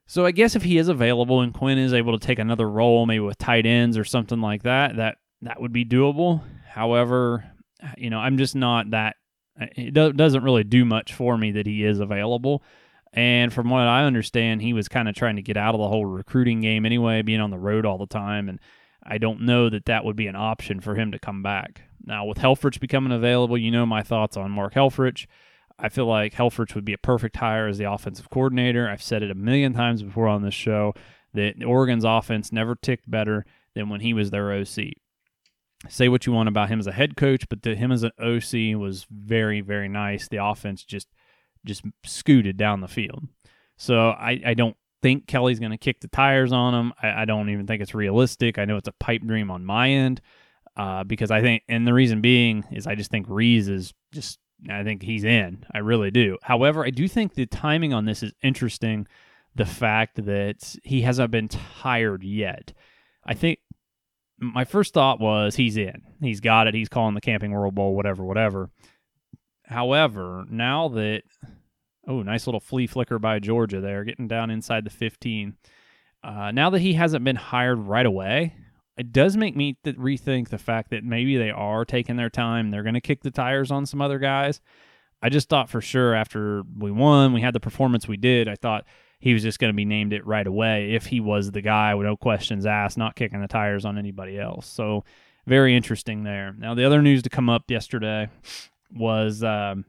So 0.07 0.25
I 0.25 0.31
guess 0.31 0.55
if 0.55 0.63
he 0.63 0.79
is 0.79 0.87
available 0.87 1.41
and 1.41 1.53
Quinn 1.53 1.77
is 1.77 1.93
able 1.93 2.17
to 2.17 2.25
take 2.25 2.39
another 2.39 2.67
role, 2.67 3.05
maybe 3.05 3.19
with 3.19 3.37
tight 3.37 3.67
ends 3.67 3.95
or 3.95 4.03
something 4.03 4.41
like 4.41 4.63
that, 4.63 4.95
that 4.97 5.17
that 5.43 5.61
would 5.61 5.71
be 5.71 5.85
doable. 5.85 6.41
However, 6.67 7.45
you 7.95 8.09
know, 8.09 8.17
I'm 8.17 8.37
just 8.39 8.55
not 8.55 8.89
that. 8.89 9.17
It 9.55 9.93
doesn't 9.93 10.43
really 10.43 10.63
do 10.63 10.83
much 10.83 11.13
for 11.13 11.37
me 11.37 11.51
that 11.51 11.67
he 11.67 11.83
is 11.83 11.99
available. 11.99 12.63
And 13.13 13.51
from 13.51 13.69
what 13.69 13.81
I 13.81 14.03
understand, 14.03 14.61
he 14.61 14.73
was 14.73 14.87
kind 14.87 15.09
of 15.09 15.15
trying 15.15 15.37
to 15.37 15.41
get 15.41 15.57
out 15.57 15.73
of 15.73 15.81
the 15.81 15.87
whole 15.87 16.05
recruiting 16.05 16.61
game 16.61 16.85
anyway, 16.85 17.21
being 17.21 17.41
on 17.41 17.49
the 17.49 17.57
road 17.57 17.85
all 17.85 17.97
the 17.97 18.05
time. 18.05 18.49
And 18.49 18.59
I 19.03 19.17
don't 19.17 19.41
know 19.41 19.69
that 19.69 19.85
that 19.85 20.05
would 20.05 20.15
be 20.15 20.27
an 20.27 20.35
option 20.35 20.79
for 20.79 20.95
him 20.95 21.11
to 21.11 21.19
come 21.19 21.41
back. 21.41 21.81
Now, 22.05 22.25
with 22.25 22.37
Helfrich 22.37 22.79
becoming 22.79 23.11
available, 23.11 23.57
you 23.57 23.71
know 23.71 23.85
my 23.85 24.03
thoughts 24.03 24.37
on 24.37 24.51
Mark 24.51 24.73
Helfrich. 24.73 25.25
I 25.77 25.89
feel 25.89 26.05
like 26.05 26.33
Helfrich 26.33 26.75
would 26.75 26.85
be 26.85 26.93
a 26.93 26.97
perfect 26.97 27.37
hire 27.37 27.67
as 27.67 27.77
the 27.77 27.91
offensive 27.91 28.29
coordinator. 28.29 28.89
I've 28.89 29.01
said 29.01 29.23
it 29.23 29.31
a 29.31 29.35
million 29.35 29.73
times 29.73 30.03
before 30.03 30.27
on 30.27 30.43
this 30.43 30.53
show 30.53 30.93
that 31.33 31.63
Oregon's 31.63 32.03
offense 32.03 32.51
never 32.51 32.75
ticked 32.75 33.09
better 33.09 33.45
than 33.75 33.89
when 33.89 34.01
he 34.01 34.13
was 34.13 34.29
their 34.29 34.51
OC. 34.51 34.93
Say 35.87 36.09
what 36.09 36.25
you 36.25 36.33
want 36.33 36.49
about 36.49 36.69
him 36.69 36.79
as 36.79 36.87
a 36.87 36.91
head 36.91 37.15
coach, 37.15 37.47
but 37.47 37.63
to 37.63 37.75
him 37.75 37.91
as 37.91 38.03
an 38.03 38.11
OC 38.19 38.77
was 38.77 39.07
very, 39.10 39.62
very 39.62 39.88
nice. 39.88 40.27
The 40.27 40.43
offense 40.43 40.84
just 40.84 41.07
just 41.65 41.84
scooted 42.06 42.58
down 42.58 42.82
the 42.82 42.88
field. 42.88 43.28
So 43.78 44.10
I, 44.10 44.41
I 44.45 44.54
don't 44.54 44.76
think 45.02 45.28
Kelly's 45.28 45.60
going 45.60 45.72
to 45.72 45.78
kick 45.78 46.02
the 46.02 46.08
tires 46.08 46.52
on 46.52 46.74
him. 46.74 46.93
I, 47.02 47.22
I, 47.22 47.26
don't 47.26 47.50
even 47.50 47.65
think 47.65 47.82
it's 47.82 47.95
realistic. 47.95 48.58
I 48.58 48.65
know 48.65 48.78
it's 48.78 48.88
a 48.88 48.93
pipe 48.93 49.22
dream 49.22 49.50
on 49.50 49.65
my 49.65 49.89
end 49.89 50.22
uh, 50.76 51.04
because 51.04 51.32
I 51.32 51.41
think, 51.41 51.63
and 51.69 51.88
the 51.88 51.93
reason 51.93 52.22
being 52.22 52.65
is 52.72 52.88
I 52.88 52.95
just 52.95 53.12
think 53.12 53.28
Rees 53.30 53.69
is 53.69 53.93
just, 54.12 54.39
I 54.69 54.84
think 54.84 55.02
he's 55.02 55.24
in. 55.24 55.65
I 55.74 55.80
really 55.80 56.12
do. 56.12 56.38
However, 56.41 56.86
I 56.86 56.89
do 56.89 57.08
think 57.08 57.34
the 57.34 57.45
timing 57.45 57.93
on 57.93 58.06
this 58.06 58.24
is 58.24 58.34
interesting. 58.43 59.08
The 59.56 59.65
fact 59.65 60.26
that 60.26 60.76
he 60.84 61.02
hasn't 61.02 61.32
been 61.32 61.48
tired 61.48 62.24
yet. 62.24 62.74
I 63.26 63.34
think 63.34 63.60
my 64.39 64.65
first 64.65 64.93
thought 64.93 65.19
was 65.19 65.56
he's 65.56 65.78
in. 65.78 66.02
He's 66.22 66.39
got 66.39 66.67
it. 66.67 66.74
He's 66.74 66.89
calling 66.89 67.15
the 67.15 67.22
Camping 67.22 67.52
World 67.52 67.76
Bowl, 67.76 67.95
whatever, 67.95 68.24
whatever. 68.24 68.69
However, 69.69 70.45
now 70.49 70.88
that 70.89 71.23
oh, 72.10 72.23
nice 72.23 72.47
little 72.47 72.60
flea 72.60 72.88
flicker 72.88 73.19
by 73.19 73.39
Georgia 73.39 73.79
there, 73.79 74.03
getting 74.03 74.27
down 74.27 74.49
inside 74.49 74.84
the 74.84 74.89
15. 74.89 75.55
Uh, 76.23 76.51
now 76.51 76.69
that 76.71 76.79
he 76.79 76.93
hasn't 76.93 77.23
been 77.23 77.36
hired 77.36 77.79
right 77.79 78.05
away, 78.05 78.55
it 78.97 79.13
does 79.13 79.38
make 79.38 79.55
me 79.55 79.77
th- 79.84 79.95
rethink 79.95 80.49
the 80.49 80.58
fact 80.58 80.89
that 80.89 81.03
maybe 81.03 81.38
they 81.38 81.51
are 81.51 81.86
taking 81.86 82.17
their 82.17 82.29
time. 82.29 82.71
They're 82.71 82.84
going 82.84 82.95
to 82.95 83.01
kick 83.01 83.21
the 83.21 83.32
tires 83.32 83.71
on 83.71 83.86
some 83.86 84.01
other 84.01 84.19
guys. 84.19 84.60
I 85.21 85.29
just 85.29 85.49
thought 85.49 85.69
for 85.69 85.82
sure 85.82 86.15
after 86.15 86.63
we 86.77 86.91
won, 86.91 87.32
we 87.32 87.41
had 87.41 87.53
the 87.53 87.60
performance 87.60 88.08
we 88.08 88.17
did. 88.17 88.47
I 88.47 88.55
thought 88.55 88.86
he 89.19 89.34
was 89.34 89.43
just 89.43 89.60
going 89.60 89.71
to 89.71 89.77
be 89.77 89.86
named 89.86 90.12
it 90.12 90.25
right 90.25 90.47
away 90.47 90.93
if 90.93 91.05
he 91.05 91.19
was 91.19 91.51
the 91.51 91.62
guy 91.62 91.93
with 91.93 92.08
no 92.08 92.17
questions 92.17 92.65
asked, 92.65 92.97
not 92.97 93.15
kicking 93.15 93.41
the 93.41 93.47
tires 93.47 93.86
on 93.86 93.97
anybody 93.97 94.39
else. 94.39 94.65
So 94.65 95.03
very 95.45 95.75
interesting 95.75 96.23
there. 96.23 96.55
Now 96.58 96.73
the 96.73 96.86
other 96.86 97.01
news 97.01 97.21
to 97.23 97.29
come 97.29 97.49
up 97.49 97.69
yesterday 97.69 98.29
was 98.91 99.43
um, 99.43 99.86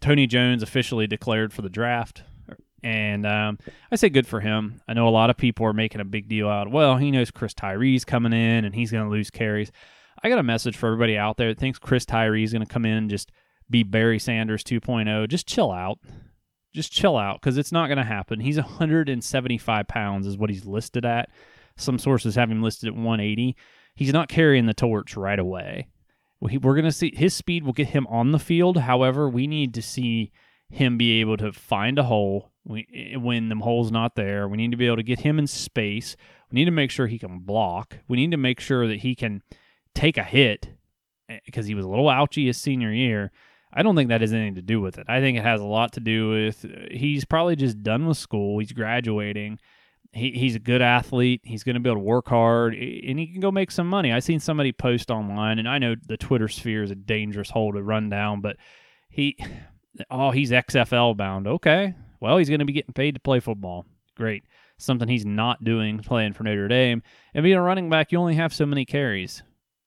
Tony 0.00 0.26
Jones 0.26 0.62
officially 0.62 1.06
declared 1.06 1.52
for 1.52 1.62
the 1.62 1.68
draft. 1.68 2.22
And 2.82 3.26
um, 3.26 3.58
I 3.90 3.96
say 3.96 4.08
good 4.08 4.26
for 4.26 4.40
him. 4.40 4.80
I 4.86 4.92
know 4.92 5.08
a 5.08 5.10
lot 5.10 5.30
of 5.30 5.36
people 5.36 5.66
are 5.66 5.72
making 5.72 6.00
a 6.00 6.04
big 6.04 6.28
deal 6.28 6.48
out. 6.48 6.70
Well, 6.70 6.96
he 6.96 7.10
knows 7.10 7.30
Chris 7.30 7.54
Tyree's 7.54 8.04
coming 8.04 8.32
in 8.32 8.64
and 8.64 8.74
he's 8.74 8.92
going 8.92 9.04
to 9.04 9.10
lose 9.10 9.30
carries. 9.30 9.72
I 10.22 10.28
got 10.28 10.38
a 10.38 10.44
message 10.44 10.76
for 10.76 10.86
everybody 10.86 11.16
out 11.16 11.36
there 11.36 11.48
that 11.48 11.58
thinks 11.58 11.78
Chris 11.78 12.04
Tyree's 12.04 12.52
going 12.52 12.64
to 12.64 12.72
come 12.72 12.84
in 12.84 12.96
and 12.96 13.10
just 13.10 13.32
be 13.68 13.82
Barry 13.82 14.18
Sanders 14.18 14.62
2.0. 14.62 15.28
Just 15.28 15.48
chill 15.48 15.72
out. 15.72 15.98
Just 16.74 16.92
chill 16.92 17.16
out 17.16 17.40
because 17.40 17.58
it's 17.58 17.72
not 17.72 17.88
going 17.88 17.98
to 17.98 18.04
happen. 18.04 18.40
He's 18.40 18.56
175 18.56 19.88
pounds, 19.88 20.26
is 20.26 20.38
what 20.38 20.50
he's 20.50 20.64
listed 20.64 21.04
at. 21.04 21.30
Some 21.76 21.98
sources 21.98 22.34
have 22.36 22.50
him 22.50 22.62
listed 22.62 22.88
at 22.88 22.94
180. 22.94 23.56
He's 23.94 24.12
not 24.12 24.28
carrying 24.28 24.66
the 24.66 24.74
torch 24.74 25.16
right 25.16 25.38
away 25.38 25.88
we're 26.40 26.74
going 26.74 26.84
to 26.84 26.92
see 26.92 27.12
his 27.14 27.34
speed 27.34 27.64
will 27.64 27.72
get 27.72 27.88
him 27.88 28.06
on 28.08 28.32
the 28.32 28.38
field. 28.38 28.78
However, 28.78 29.28
we 29.28 29.46
need 29.46 29.74
to 29.74 29.82
see 29.82 30.32
him 30.70 30.98
be 30.98 31.20
able 31.20 31.36
to 31.38 31.52
find 31.52 31.98
a 31.98 32.04
hole 32.04 32.52
when 32.64 33.48
the 33.48 33.56
hole's 33.56 33.90
not 33.90 34.14
there. 34.14 34.46
We 34.46 34.58
need 34.58 34.70
to 34.70 34.76
be 34.76 34.86
able 34.86 34.96
to 34.96 35.02
get 35.02 35.20
him 35.20 35.38
in 35.38 35.46
space. 35.46 36.16
We 36.50 36.56
need 36.56 36.66
to 36.66 36.70
make 36.70 36.90
sure 36.90 37.06
he 37.06 37.18
can 37.18 37.40
block. 37.40 37.98
We 38.06 38.16
need 38.16 38.30
to 38.32 38.36
make 38.36 38.60
sure 38.60 38.86
that 38.86 39.00
he 39.00 39.14
can 39.14 39.42
take 39.94 40.16
a 40.16 40.22
hit 40.22 40.70
because 41.44 41.66
eh, 41.66 41.68
he 41.68 41.74
was 41.74 41.84
a 41.84 41.88
little 41.88 42.08
ouchy 42.08 42.46
his 42.46 42.58
senior 42.58 42.92
year. 42.92 43.32
I 43.72 43.82
don't 43.82 43.96
think 43.96 44.08
that 44.08 44.22
has 44.22 44.32
anything 44.32 44.54
to 44.54 44.62
do 44.62 44.80
with 44.80 44.98
it. 44.98 45.06
I 45.08 45.20
think 45.20 45.38
it 45.38 45.44
has 45.44 45.60
a 45.60 45.66
lot 45.66 45.92
to 45.92 46.00
do 46.00 46.30
with 46.30 46.64
uh, 46.64 46.86
he's 46.90 47.24
probably 47.24 47.56
just 47.56 47.82
done 47.82 48.06
with 48.06 48.16
school. 48.16 48.58
He's 48.58 48.72
graduating 48.72 49.58
he, 50.12 50.32
he's 50.32 50.56
a 50.56 50.60
good 50.60 50.82
athlete. 50.82 51.40
He's 51.44 51.64
going 51.64 51.74
to 51.74 51.80
be 51.80 51.88
able 51.88 52.00
to 52.00 52.04
work 52.04 52.28
hard 52.28 52.74
and 52.74 53.18
he 53.18 53.26
can 53.26 53.40
go 53.40 53.50
make 53.50 53.70
some 53.70 53.88
money. 53.88 54.12
I 54.12 54.20
seen 54.20 54.40
somebody 54.40 54.72
post 54.72 55.10
online, 55.10 55.58
and 55.58 55.68
I 55.68 55.78
know 55.78 55.94
the 56.06 56.16
Twitter 56.16 56.48
sphere 56.48 56.82
is 56.82 56.90
a 56.90 56.96
dangerous 56.96 57.50
hole 57.50 57.72
to 57.72 57.82
run 57.82 58.08
down, 58.08 58.40
but 58.40 58.56
he, 59.08 59.36
oh, 60.10 60.30
he's 60.30 60.50
XFL 60.50 61.16
bound. 61.16 61.46
Okay. 61.46 61.94
Well, 62.20 62.38
he's 62.38 62.48
going 62.48 62.60
to 62.60 62.64
be 62.64 62.72
getting 62.72 62.94
paid 62.94 63.14
to 63.14 63.20
play 63.20 63.40
football. 63.40 63.86
Great. 64.16 64.44
Something 64.78 65.08
he's 65.08 65.26
not 65.26 65.62
doing 65.62 65.98
playing 66.00 66.32
for 66.32 66.42
Notre 66.44 66.68
Dame. 66.68 67.02
And 67.34 67.44
being 67.44 67.56
a 67.56 67.62
running 67.62 67.88
back, 67.90 68.10
you 68.10 68.18
only 68.18 68.34
have 68.34 68.52
so 68.52 68.66
many 68.66 68.84
carries. 68.84 69.42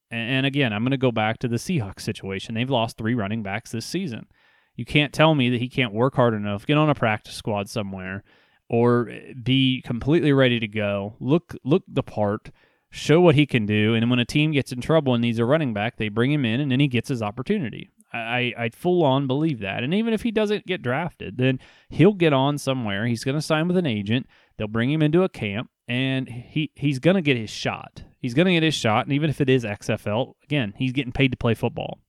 And 0.09 0.45
again, 0.45 0.73
I'm 0.73 0.83
going 0.83 0.91
to 0.91 0.97
go 0.97 1.11
back 1.11 1.39
to 1.39 1.47
the 1.47 1.55
Seahawks 1.55 2.01
situation. 2.01 2.53
They've 2.53 2.69
lost 2.69 2.97
three 2.97 3.13
running 3.13 3.43
backs 3.43 3.71
this 3.71 3.85
season. 3.85 4.27
You 4.75 4.83
can't 4.83 5.13
tell 5.13 5.35
me 5.35 5.49
that 5.49 5.61
he 5.61 5.69
can't 5.69 5.93
work 5.93 6.15
hard 6.15 6.33
enough, 6.33 6.65
get 6.65 6.77
on 6.77 6.89
a 6.89 6.95
practice 6.95 7.35
squad 7.35 7.69
somewhere, 7.69 8.23
or 8.71 9.11
be 9.43 9.81
completely 9.85 10.31
ready 10.31 10.57
to 10.57 10.67
go, 10.67 11.17
look 11.19 11.53
look 11.65 11.83
the 11.89 12.01
part, 12.01 12.51
show 12.89 13.19
what 13.19 13.35
he 13.35 13.45
can 13.45 13.65
do, 13.65 13.93
and 13.93 14.09
when 14.09 14.17
a 14.17 14.25
team 14.25 14.53
gets 14.53 14.71
in 14.71 14.79
trouble 14.79 15.13
and 15.13 15.21
needs 15.21 15.39
a 15.39 15.45
running 15.45 15.73
back, 15.73 15.97
they 15.97 16.07
bring 16.07 16.31
him 16.31 16.45
in 16.45 16.61
and 16.61 16.71
then 16.71 16.79
he 16.79 16.87
gets 16.87 17.09
his 17.09 17.21
opportunity. 17.21 17.91
I, 18.13 18.53
I 18.57 18.69
full 18.69 19.03
on 19.03 19.27
believe 19.27 19.59
that. 19.59 19.83
And 19.83 19.93
even 19.93 20.13
if 20.13 20.21
he 20.21 20.31
doesn't 20.31 20.65
get 20.65 20.81
drafted, 20.81 21.37
then 21.37 21.59
he'll 21.89 22.13
get 22.13 22.33
on 22.33 22.57
somewhere. 22.57 23.05
He's 23.05 23.23
going 23.23 23.35
to 23.35 23.41
sign 23.41 23.67
with 23.67 23.77
an 23.77 23.85
agent. 23.85 24.27
They'll 24.57 24.67
bring 24.67 24.91
him 24.91 25.01
into 25.01 25.23
a 25.23 25.29
camp 25.29 25.69
and 25.87 26.27
he, 26.27 26.71
he's 26.75 26.99
going 26.99 27.15
to 27.15 27.21
get 27.21 27.37
his 27.37 27.49
shot. 27.49 28.03
He's 28.19 28.33
going 28.33 28.47
to 28.47 28.53
get 28.53 28.63
his 28.63 28.75
shot. 28.75 29.05
And 29.05 29.13
even 29.13 29.29
if 29.29 29.39
it 29.39 29.49
is 29.49 29.63
XFL, 29.63 30.33
again, 30.43 30.73
he's 30.77 30.91
getting 30.91 31.13
paid 31.13 31.31
to 31.31 31.37
play 31.37 31.53
football. 31.53 31.99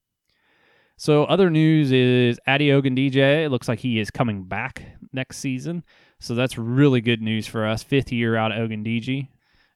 So 0.96 1.24
other 1.24 1.50
news 1.50 1.90
is 1.90 2.38
Ogundeji. 2.46 3.44
It 3.44 3.50
looks 3.50 3.68
like 3.68 3.80
he 3.80 3.98
is 3.98 4.10
coming 4.10 4.44
back 4.44 4.84
next 5.12 5.38
season. 5.38 5.84
So 6.22 6.36
that's 6.36 6.56
really 6.56 7.00
good 7.00 7.20
news 7.20 7.48
for 7.48 7.66
us. 7.66 7.82
Fifth 7.82 8.12
year 8.12 8.36
out 8.36 8.52
of 8.52 8.70
Ogundeji. 8.70 9.28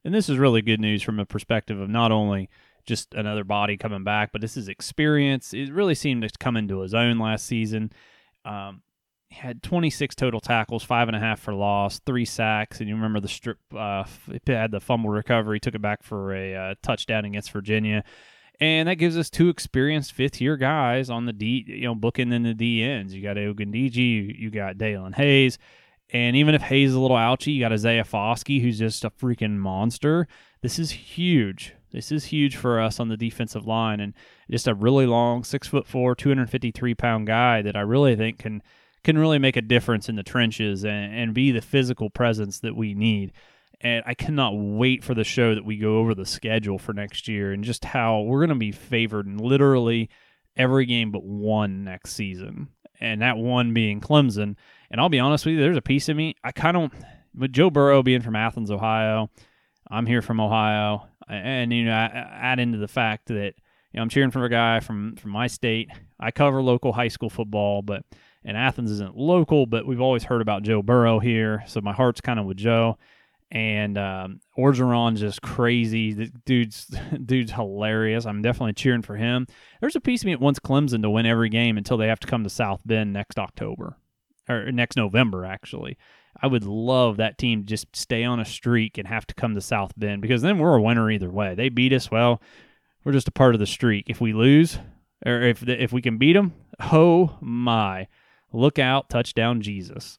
And 0.04 0.14
this 0.14 0.28
is 0.28 0.38
really 0.38 0.62
good 0.62 0.80
news 0.80 1.02
from 1.02 1.18
a 1.18 1.26
perspective 1.26 1.80
of 1.80 1.90
not 1.90 2.12
only 2.12 2.48
just 2.86 3.14
another 3.14 3.42
body 3.42 3.76
coming 3.76 4.04
back, 4.04 4.30
but 4.30 4.40
this 4.40 4.56
is 4.56 4.68
experience. 4.68 5.52
It 5.52 5.72
really 5.72 5.96
seemed 5.96 6.22
to 6.22 6.30
come 6.38 6.56
into 6.56 6.80
his 6.80 6.94
own 6.94 7.18
last 7.18 7.46
season. 7.46 7.90
Um, 8.44 8.82
had 9.32 9.60
26 9.64 10.14
total 10.14 10.38
tackles, 10.38 10.84
five 10.84 11.08
and 11.08 11.16
a 11.16 11.20
half 11.20 11.40
for 11.40 11.52
loss, 11.52 11.98
three 11.98 12.24
sacks, 12.24 12.78
and 12.78 12.88
you 12.88 12.94
remember 12.94 13.18
the 13.18 13.26
strip. 13.26 13.58
Uh, 13.76 14.04
had 14.46 14.70
the 14.70 14.78
fumble 14.78 15.10
recovery, 15.10 15.58
took 15.58 15.74
it 15.74 15.82
back 15.82 16.04
for 16.04 16.32
a 16.32 16.54
uh, 16.54 16.74
touchdown 16.80 17.24
against 17.24 17.50
Virginia, 17.50 18.04
and 18.60 18.88
that 18.88 18.94
gives 18.94 19.18
us 19.18 19.28
two 19.28 19.48
experienced 19.48 20.12
fifth 20.12 20.40
year 20.40 20.56
guys 20.56 21.10
on 21.10 21.26
the 21.26 21.32
D, 21.32 21.64
you 21.66 21.82
know, 21.82 21.96
booking 21.96 22.32
in 22.32 22.44
the 22.44 22.54
D 22.54 22.84
ends. 22.84 23.12
You 23.12 23.22
got 23.22 23.36
Ogundeji, 23.36 23.96
you, 23.96 24.34
you 24.38 24.50
got 24.50 24.78
Daelin 24.78 25.16
Hayes. 25.16 25.58
And 26.12 26.36
even 26.36 26.54
if 26.54 26.62
Hayes 26.62 26.90
is 26.90 26.94
a 26.96 27.00
little 27.00 27.16
ouchy, 27.16 27.52
you 27.52 27.60
got 27.60 27.72
Isaiah 27.72 28.04
Foskey, 28.04 28.62
who's 28.62 28.78
just 28.78 29.04
a 29.04 29.10
freaking 29.10 29.56
monster. 29.56 30.28
This 30.62 30.78
is 30.78 30.90
huge. 30.90 31.74
This 31.90 32.12
is 32.12 32.26
huge 32.26 32.56
for 32.56 32.80
us 32.80 33.00
on 33.00 33.08
the 33.08 33.16
defensive 33.16 33.66
line, 33.66 34.00
and 34.00 34.14
just 34.50 34.68
a 34.68 34.74
really 34.74 35.06
long, 35.06 35.44
six 35.44 35.66
foot 35.66 35.86
four, 35.86 36.14
two 36.14 36.28
hundred 36.28 36.50
fifty 36.50 36.70
three 36.70 36.94
pound 36.94 37.26
guy 37.26 37.62
that 37.62 37.76
I 37.76 37.80
really 37.80 38.14
think 38.14 38.38
can 38.38 38.62
can 39.02 39.18
really 39.18 39.38
make 39.38 39.56
a 39.56 39.62
difference 39.62 40.08
in 40.08 40.16
the 40.16 40.22
trenches 40.22 40.84
and, 40.84 41.14
and 41.14 41.34
be 41.34 41.52
the 41.52 41.60
physical 41.60 42.10
presence 42.10 42.60
that 42.60 42.76
we 42.76 42.92
need. 42.94 43.32
And 43.80 44.02
I 44.06 44.14
cannot 44.14 44.52
wait 44.56 45.04
for 45.04 45.14
the 45.14 45.24
show 45.24 45.54
that 45.54 45.64
we 45.64 45.76
go 45.76 45.98
over 45.98 46.14
the 46.14 46.26
schedule 46.26 46.78
for 46.78 46.92
next 46.92 47.28
year 47.28 47.52
and 47.52 47.62
just 47.62 47.84
how 47.84 48.22
we're 48.22 48.40
going 48.40 48.48
to 48.48 48.54
be 48.56 48.72
favored 48.72 49.26
in 49.26 49.38
literally 49.38 50.10
every 50.56 50.86
game 50.86 51.12
but 51.12 51.22
one 51.22 51.84
next 51.84 52.14
season. 52.14 52.68
And 53.00 53.22
that 53.22 53.36
one 53.36 53.74
being 53.74 54.00
Clemson. 54.00 54.56
And 54.90 55.00
I'll 55.00 55.08
be 55.08 55.18
honest 55.18 55.46
with 55.46 55.54
you, 55.54 55.60
there's 55.60 55.76
a 55.76 55.82
piece 55.82 56.08
of 56.08 56.16
me, 56.16 56.34
I 56.44 56.52
kind 56.52 56.76
of, 56.76 56.90
with 57.36 57.52
Joe 57.52 57.70
Burrow 57.70 58.02
being 58.02 58.22
from 58.22 58.36
Athens, 58.36 58.70
Ohio, 58.70 59.30
I'm 59.90 60.06
here 60.06 60.22
from 60.22 60.40
Ohio. 60.40 61.08
And, 61.28 61.72
you 61.72 61.84
know, 61.84 61.92
I, 61.92 62.04
add 62.04 62.60
into 62.60 62.78
the 62.78 62.88
fact 62.88 63.26
that, 63.26 63.54
you 63.92 63.96
know, 63.96 64.02
I'm 64.02 64.08
cheering 64.08 64.30
for 64.30 64.44
a 64.44 64.50
guy 64.50 64.80
from, 64.80 65.16
from 65.16 65.30
my 65.30 65.46
state. 65.46 65.90
I 66.20 66.30
cover 66.30 66.62
local 66.62 66.92
high 66.92 67.08
school 67.08 67.30
football, 67.30 67.82
but 67.82 68.04
and 68.44 68.56
Athens 68.56 68.92
isn't 68.92 69.16
local, 69.16 69.66
but 69.66 69.86
we've 69.86 70.00
always 70.00 70.22
heard 70.22 70.40
about 70.40 70.62
Joe 70.62 70.80
Burrow 70.80 71.18
here, 71.18 71.64
so 71.66 71.80
my 71.80 71.92
heart's 71.92 72.20
kind 72.20 72.38
of 72.38 72.46
with 72.46 72.56
Joe. 72.56 72.96
And 73.50 73.98
um, 73.98 74.40
Orgeron's 74.56 75.20
just 75.20 75.42
crazy. 75.42 76.12
The 76.12 76.30
dude's 76.44 76.86
dude's 77.24 77.52
hilarious. 77.52 78.24
I'm 78.24 78.42
definitely 78.42 78.74
cheering 78.74 79.02
for 79.02 79.16
him. 79.16 79.46
There's 79.80 79.96
a 79.96 80.00
piece 80.00 80.22
of 80.22 80.26
me 80.26 80.32
that 80.32 80.40
wants 80.40 80.60
Clemson 80.60 81.02
to 81.02 81.10
win 81.10 81.26
every 81.26 81.48
game 81.48 81.76
until 81.76 81.96
they 81.96 82.08
have 82.08 82.20
to 82.20 82.26
come 82.26 82.44
to 82.44 82.50
South 82.50 82.80
Bend 82.84 83.12
next 83.12 83.38
October 83.38 83.96
or 84.48 84.70
next 84.72 84.96
November. 84.96 85.44
Actually, 85.44 85.96
I 86.40 86.46
would 86.46 86.64
love 86.64 87.16
that 87.16 87.38
team 87.38 87.60
to 87.60 87.66
just 87.66 87.94
stay 87.94 88.24
on 88.24 88.40
a 88.40 88.44
streak 88.44 88.98
and 88.98 89.08
have 89.08 89.26
to 89.26 89.34
come 89.34 89.54
to 89.54 89.60
South 89.60 89.92
Bend 89.96 90.22
because 90.22 90.42
then 90.42 90.58
we're 90.58 90.76
a 90.76 90.82
winner 90.82 91.10
either 91.10 91.30
way. 91.30 91.54
They 91.54 91.68
beat 91.68 91.92
us, 91.92 92.10
well, 92.10 92.40
we're 93.04 93.12
just 93.12 93.28
a 93.28 93.32
part 93.32 93.54
of 93.54 93.60
the 93.60 93.66
streak. 93.66 94.10
If 94.10 94.20
we 94.20 94.32
lose, 94.32 94.78
or 95.24 95.42
if 95.42 95.60
the, 95.60 95.82
if 95.82 95.92
we 95.92 96.02
can 96.02 96.18
beat 96.18 96.34
them, 96.34 96.54
oh 96.80 97.36
my, 97.40 98.08
Look 98.52 98.78
out, 98.78 99.10
touchdown 99.10 99.60
Jesus. 99.60 100.18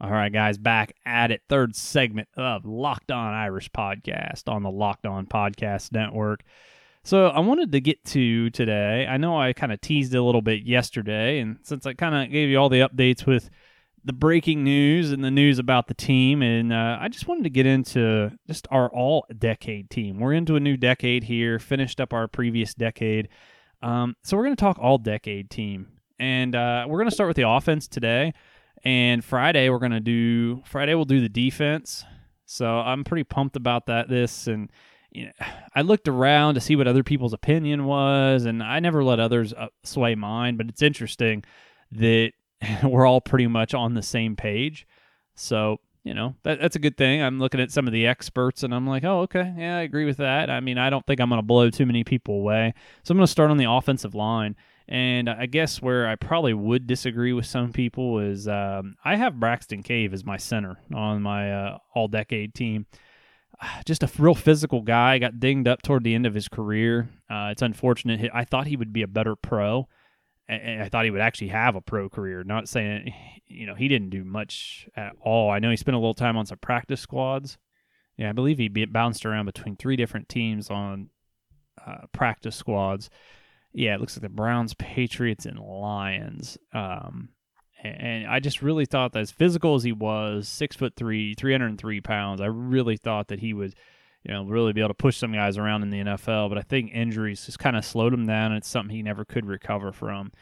All 0.00 0.10
right, 0.10 0.32
guys, 0.32 0.58
back 0.58 0.92
at 1.04 1.30
it. 1.30 1.42
Third 1.48 1.74
segment 1.76 2.28
of 2.36 2.64
Locked 2.64 3.10
On 3.10 3.34
Irish 3.34 3.70
podcast 3.70 4.48
on 4.48 4.62
the 4.62 4.70
Locked 4.70 5.06
On 5.06 5.26
Podcast 5.26 5.92
Network. 5.92 6.42
So, 7.08 7.28
I 7.28 7.40
wanted 7.40 7.72
to 7.72 7.80
get 7.80 8.04
to 8.06 8.50
today. 8.50 9.06
I 9.08 9.16
know 9.16 9.40
I 9.40 9.54
kind 9.54 9.72
of 9.72 9.80
teased 9.80 10.14
a 10.14 10.22
little 10.22 10.42
bit 10.42 10.64
yesterday, 10.64 11.38
and 11.38 11.56
since 11.62 11.86
I 11.86 11.94
kind 11.94 12.14
of 12.14 12.30
gave 12.30 12.50
you 12.50 12.58
all 12.58 12.68
the 12.68 12.80
updates 12.80 13.24
with 13.24 13.48
the 14.04 14.12
breaking 14.12 14.62
news 14.62 15.10
and 15.10 15.24
the 15.24 15.30
news 15.30 15.58
about 15.58 15.86
the 15.86 15.94
team, 15.94 16.42
and 16.42 16.70
uh, 16.70 16.98
I 17.00 17.08
just 17.08 17.26
wanted 17.26 17.44
to 17.44 17.50
get 17.50 17.64
into 17.64 18.30
just 18.46 18.68
our 18.70 18.90
all 18.90 19.24
decade 19.38 19.88
team. 19.88 20.20
We're 20.20 20.34
into 20.34 20.56
a 20.56 20.60
new 20.60 20.76
decade 20.76 21.24
here, 21.24 21.58
finished 21.58 21.98
up 21.98 22.12
our 22.12 22.28
previous 22.28 22.74
decade 22.74 23.30
um, 23.82 24.16
so 24.22 24.36
we're 24.36 24.44
going 24.44 24.56
to 24.56 24.60
talk 24.60 24.78
all 24.78 24.98
decade 24.98 25.50
team, 25.50 25.88
and 26.18 26.54
uh, 26.54 26.84
we're 26.88 26.98
going 26.98 27.08
to 27.08 27.14
start 27.14 27.28
with 27.28 27.36
the 27.36 27.48
offense 27.48 27.86
today. 27.88 28.34
And 28.84 29.24
Friday 29.24 29.70
we're 29.70 29.80
going 29.80 29.92
to 29.92 30.00
do 30.00 30.62
Friday 30.64 30.94
we'll 30.94 31.04
do 31.04 31.20
the 31.20 31.28
defense. 31.28 32.04
So 32.46 32.66
I'm 32.66 33.04
pretty 33.04 33.24
pumped 33.24 33.56
about 33.56 33.86
that. 33.86 34.08
This 34.08 34.46
and 34.46 34.70
you 35.10 35.26
know, 35.26 35.32
I 35.74 35.82
looked 35.82 36.08
around 36.08 36.54
to 36.54 36.60
see 36.60 36.76
what 36.76 36.88
other 36.88 37.02
people's 37.02 37.32
opinion 37.32 37.84
was, 37.84 38.44
and 38.44 38.62
I 38.62 38.80
never 38.80 39.04
let 39.04 39.20
others 39.20 39.52
uh, 39.52 39.68
sway 39.84 40.14
mine. 40.14 40.56
But 40.56 40.68
it's 40.68 40.82
interesting 40.82 41.44
that 41.92 42.32
we're 42.82 43.06
all 43.06 43.20
pretty 43.20 43.46
much 43.46 43.74
on 43.74 43.94
the 43.94 44.02
same 44.02 44.36
page. 44.36 44.86
So 45.34 45.78
you 46.04 46.14
know 46.14 46.34
that, 46.42 46.60
that's 46.60 46.76
a 46.76 46.80
good 46.80 46.96
thing. 46.96 47.22
I'm 47.22 47.38
looking 47.38 47.60
at 47.60 47.70
some 47.70 47.86
of 47.86 47.92
the 47.92 48.06
experts 48.06 48.62
and 48.62 48.74
i'm 48.74 48.86
like 48.86 49.04
oh 49.04 49.20
okay. 49.20 49.52
Yeah 49.56 49.76
i 49.76 49.82
agree 49.82 50.04
with 50.04 50.16
that. 50.18 50.48
I 50.50 50.60
mean 50.60 50.78
i 50.78 50.90
don't 50.90 51.04
think 51.06 51.20
i'm 51.20 51.28
going 51.28 51.38
to 51.38 51.46
blow 51.46 51.70
too 51.70 51.86
many 51.86 52.02
people 52.02 52.36
away. 52.36 52.72
So 53.02 53.12
i'm 53.12 53.18
going 53.18 53.26
to 53.26 53.30
start 53.30 53.50
on 53.50 53.58
the 53.58 53.70
offensive 53.70 54.14
line. 54.14 54.56
And 54.88 55.28
i 55.28 55.44
guess 55.44 55.82
where 55.82 56.08
i 56.08 56.16
probably 56.16 56.54
would 56.54 56.86
disagree 56.86 57.34
with 57.34 57.44
some 57.46 57.72
people 57.72 58.20
is 58.20 58.48
um, 58.48 58.96
i 59.04 59.16
have 59.16 59.38
braxton 59.38 59.82
cave 59.82 60.14
as 60.14 60.24
my 60.24 60.38
center 60.38 60.78
on 60.94 61.20
my 61.20 61.52
uh, 61.52 61.78
all 61.94 62.08
decade 62.08 62.54
team 62.54 62.86
just 63.86 64.02
a 64.02 64.10
real 64.18 64.34
physical 64.34 64.82
guy 64.82 65.18
got 65.18 65.40
dinged 65.40 65.68
up 65.68 65.82
toward 65.82 66.04
the 66.04 66.14
end 66.14 66.26
of 66.26 66.34
his 66.34 66.48
career 66.48 67.08
uh, 67.30 67.48
it's 67.50 67.62
unfortunate 67.62 68.30
i 68.34 68.44
thought 68.44 68.66
he 68.66 68.76
would 68.76 68.92
be 68.92 69.02
a 69.02 69.08
better 69.08 69.36
pro 69.36 69.86
and 70.48 70.82
I 70.82 70.88
thought 70.88 71.04
he 71.04 71.10
would 71.10 71.20
actually 71.20 71.48
have 71.48 71.76
a 71.76 71.80
pro 71.80 72.08
career. 72.08 72.42
Not 72.42 72.68
saying, 72.68 73.12
you 73.46 73.66
know, 73.66 73.74
he 73.74 73.88
didn't 73.88 74.10
do 74.10 74.24
much 74.24 74.88
at 74.96 75.12
all. 75.20 75.50
I 75.50 75.58
know 75.58 75.70
he 75.70 75.76
spent 75.76 75.94
a 75.94 75.98
little 75.98 76.14
time 76.14 76.36
on 76.36 76.46
some 76.46 76.58
practice 76.58 77.00
squads. 77.00 77.58
Yeah, 78.16 78.30
I 78.30 78.32
believe 78.32 78.58
he 78.58 78.68
bounced 78.68 79.24
around 79.24 79.46
between 79.46 79.76
three 79.76 79.94
different 79.94 80.28
teams 80.28 80.70
on 80.70 81.10
uh, 81.86 82.06
practice 82.12 82.56
squads. 82.56 83.10
Yeah, 83.72 83.94
it 83.94 84.00
looks 84.00 84.16
like 84.16 84.22
the 84.22 84.28
Browns, 84.28 84.74
Patriots, 84.74 85.46
and 85.46 85.60
Lions. 85.60 86.58
Um, 86.72 87.28
and 87.82 88.26
I 88.26 88.40
just 88.40 88.62
really 88.62 88.86
thought 88.86 89.12
that 89.12 89.20
as 89.20 89.30
physical 89.30 89.74
as 89.74 89.84
he 89.84 89.92
was, 89.92 90.48
six 90.48 90.76
foot 90.76 90.94
three, 90.96 91.34
three 91.34 91.52
hundred 91.52 91.68
and 91.68 91.78
three 91.78 92.00
pounds, 92.00 92.40
I 92.40 92.46
really 92.46 92.96
thought 92.96 93.28
that 93.28 93.40
he 93.40 93.52
would 93.52 93.74
you 94.24 94.32
know, 94.32 94.44
really 94.44 94.72
be 94.72 94.80
able 94.80 94.88
to 94.88 94.94
push 94.94 95.16
some 95.16 95.32
guys 95.32 95.56
around 95.56 95.82
in 95.82 95.90
the 95.90 96.00
NFL. 96.00 96.48
But 96.48 96.58
I 96.58 96.62
think 96.62 96.90
injuries 96.92 97.46
just 97.46 97.58
kind 97.58 97.76
of 97.76 97.84
slowed 97.84 98.12
him 98.12 98.26
down, 98.26 98.52
and 98.52 98.58
it's 98.58 98.68
something 98.68 98.94
he 98.94 99.02
never 99.02 99.24
could 99.24 99.46
recover 99.46 99.92
from. 99.92 100.32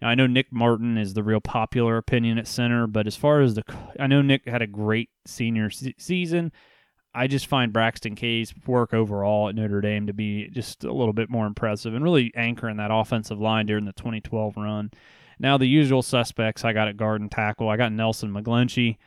Now, 0.00 0.08
I 0.08 0.14
know 0.14 0.26
Nick 0.26 0.52
Martin 0.52 0.98
is 0.98 1.14
the 1.14 1.22
real 1.22 1.40
popular 1.40 1.96
opinion 1.96 2.38
at 2.38 2.46
center, 2.46 2.86
but 2.86 3.06
as 3.06 3.16
far 3.16 3.40
as 3.40 3.54
the, 3.54 3.64
I 3.98 4.06
know 4.06 4.22
Nick 4.22 4.48
had 4.48 4.62
a 4.62 4.66
great 4.66 5.10
senior 5.26 5.70
se- 5.70 5.94
season. 5.98 6.52
I 7.16 7.28
just 7.28 7.46
find 7.46 7.72
Braxton 7.72 8.16
Cave's 8.16 8.52
work 8.66 8.92
overall 8.92 9.48
at 9.48 9.54
Notre 9.54 9.80
Dame 9.80 10.08
to 10.08 10.12
be 10.12 10.48
just 10.48 10.82
a 10.82 10.92
little 10.92 11.12
bit 11.12 11.30
more 11.30 11.46
impressive 11.46 11.94
and 11.94 12.02
really 12.02 12.32
anchoring 12.34 12.78
that 12.78 12.90
offensive 12.92 13.38
line 13.38 13.66
during 13.66 13.84
the 13.84 13.92
2012 13.92 14.56
run. 14.56 14.90
Now, 15.38 15.58
the 15.58 15.66
usual 15.66 16.02
suspects 16.02 16.64
I 16.64 16.72
got 16.72 16.88
at 16.88 16.96
guard 16.96 17.20
and 17.20 17.30
tackle. 17.30 17.68
I 17.68 17.76
got 17.76 17.92
Nelson 17.92 18.32
McGlinchey. 18.32 18.98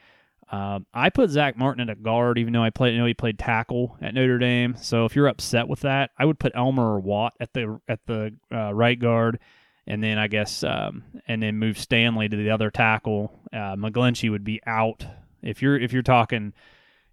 Uh, 0.49 0.79
I 0.93 1.09
put 1.09 1.29
Zach 1.29 1.57
Martin 1.57 1.89
at 1.89 1.97
a 1.97 1.99
guard, 1.99 2.37
even 2.37 2.53
though 2.53 2.63
I 2.63 2.69
played. 2.69 2.93
You 2.93 2.99
know, 2.99 3.05
he 3.05 3.13
played 3.13 3.37
tackle 3.37 3.97
at 4.01 4.13
Notre 4.13 4.37
Dame. 4.37 4.75
So 4.77 5.05
if 5.05 5.15
you're 5.15 5.27
upset 5.27 5.67
with 5.67 5.81
that, 5.81 6.11
I 6.17 6.25
would 6.25 6.39
put 6.39 6.53
Elmer 6.55 6.95
or 6.95 6.99
Watt 6.99 7.33
at 7.39 7.53
the 7.53 7.81
at 7.87 7.99
the 8.05 8.33
uh, 8.51 8.73
right 8.73 8.97
guard, 8.97 9.39
and 9.85 10.01
then 10.01 10.17
I 10.17 10.27
guess 10.27 10.63
um, 10.63 11.03
and 11.27 11.43
then 11.43 11.57
move 11.57 11.77
Stanley 11.77 12.29
to 12.29 12.37
the 12.37 12.49
other 12.49 12.71
tackle. 12.71 13.37
Uh, 13.51 13.75
McGlinchey 13.75 14.31
would 14.31 14.45
be 14.45 14.61
out. 14.65 15.05
If 15.41 15.61
you're 15.61 15.77
if 15.77 15.91
you're 15.91 16.01
talking 16.01 16.53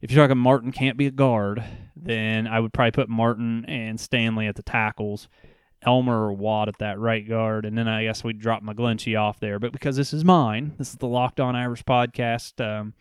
if 0.01 0.13
you're 0.13 0.23
talking 0.23 0.39
Martin 0.39 0.71
can't 0.71 0.97
be 0.97 1.07
a 1.07 1.11
guard, 1.11 1.65
then 1.97 2.47
I 2.47 2.61
would 2.61 2.73
probably 2.73 2.93
put 2.93 3.09
Martin 3.09 3.65
and 3.65 3.99
Stanley 3.99 4.47
at 4.47 4.55
the 4.55 4.63
tackles. 4.63 5.29
Elmer 5.85 6.27
or 6.27 6.33
Watt 6.33 6.69
at 6.69 6.79
that 6.79 6.99
right 6.99 7.27
guard, 7.27 7.65
and 7.65 7.77
then 7.77 7.89
I 7.89 8.05
guess 8.05 8.25
we'd 8.25 8.39
drop 8.39 8.63
McGlinchey 8.63 9.21
off 9.21 9.39
there. 9.41 9.59
But 9.59 9.73
because 9.73 9.97
this 9.97 10.13
is 10.13 10.25
mine, 10.25 10.75
this 10.79 10.91
is 10.91 10.97
the 10.97 11.07
Locked 11.07 11.41
On 11.41 11.55
Irish 11.55 11.85
podcast, 11.85 12.61
um, 12.65 12.95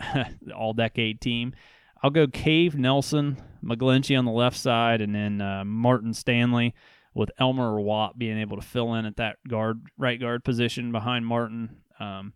all 0.56 0.72
decade 0.72 1.20
team. 1.20 1.54
I'll 2.02 2.10
go 2.10 2.26
Cave 2.26 2.76
Nelson, 2.76 3.42
McGlinchey 3.64 4.18
on 4.18 4.24
the 4.24 4.30
left 4.30 4.56
side, 4.56 5.00
and 5.00 5.14
then 5.14 5.40
uh, 5.40 5.64
Martin 5.64 6.14
Stanley 6.14 6.74
with 7.14 7.30
Elmer 7.38 7.74
or 7.74 7.80
Watt 7.80 8.18
being 8.18 8.38
able 8.38 8.56
to 8.56 8.66
fill 8.66 8.94
in 8.94 9.04
at 9.04 9.16
that 9.16 9.38
guard, 9.48 9.80
right 9.96 10.20
guard 10.20 10.44
position 10.44 10.92
behind 10.92 11.26
Martin. 11.26 11.78
Um, 11.98 12.34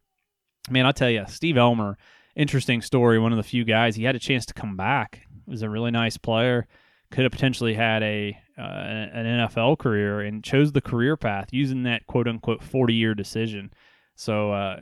man, 0.68 0.86
I 0.86 0.92
tell 0.92 1.10
you, 1.10 1.24
Steve 1.28 1.56
Elmer, 1.56 1.96
interesting 2.34 2.82
story. 2.82 3.18
One 3.20 3.32
of 3.32 3.36
the 3.36 3.44
few 3.44 3.64
guys 3.64 3.94
he 3.94 4.04
had 4.04 4.16
a 4.16 4.20
chance 4.20 4.46
to 4.46 4.54
come 4.54 4.76
back. 4.76 5.26
Was 5.46 5.62
a 5.62 5.70
really 5.70 5.90
nice 5.90 6.16
player 6.16 6.66
could 7.12 7.25
have 7.25 7.33
potentially 7.33 7.75
had 7.75 8.03
a 8.03 8.37
uh, 8.59 8.62
an 8.62 9.48
NFL 9.48 9.79
career 9.79 10.20
and 10.20 10.42
chose 10.42 10.72
the 10.72 10.81
career 10.81 11.16
path 11.16 11.48
using 11.53 11.85
that 11.85 12.07
quote 12.07 12.27
unquote 12.27 12.62
40 12.62 12.94
year 12.94 13.14
decision. 13.14 13.72
So, 14.14 14.53
uh, 14.53 14.81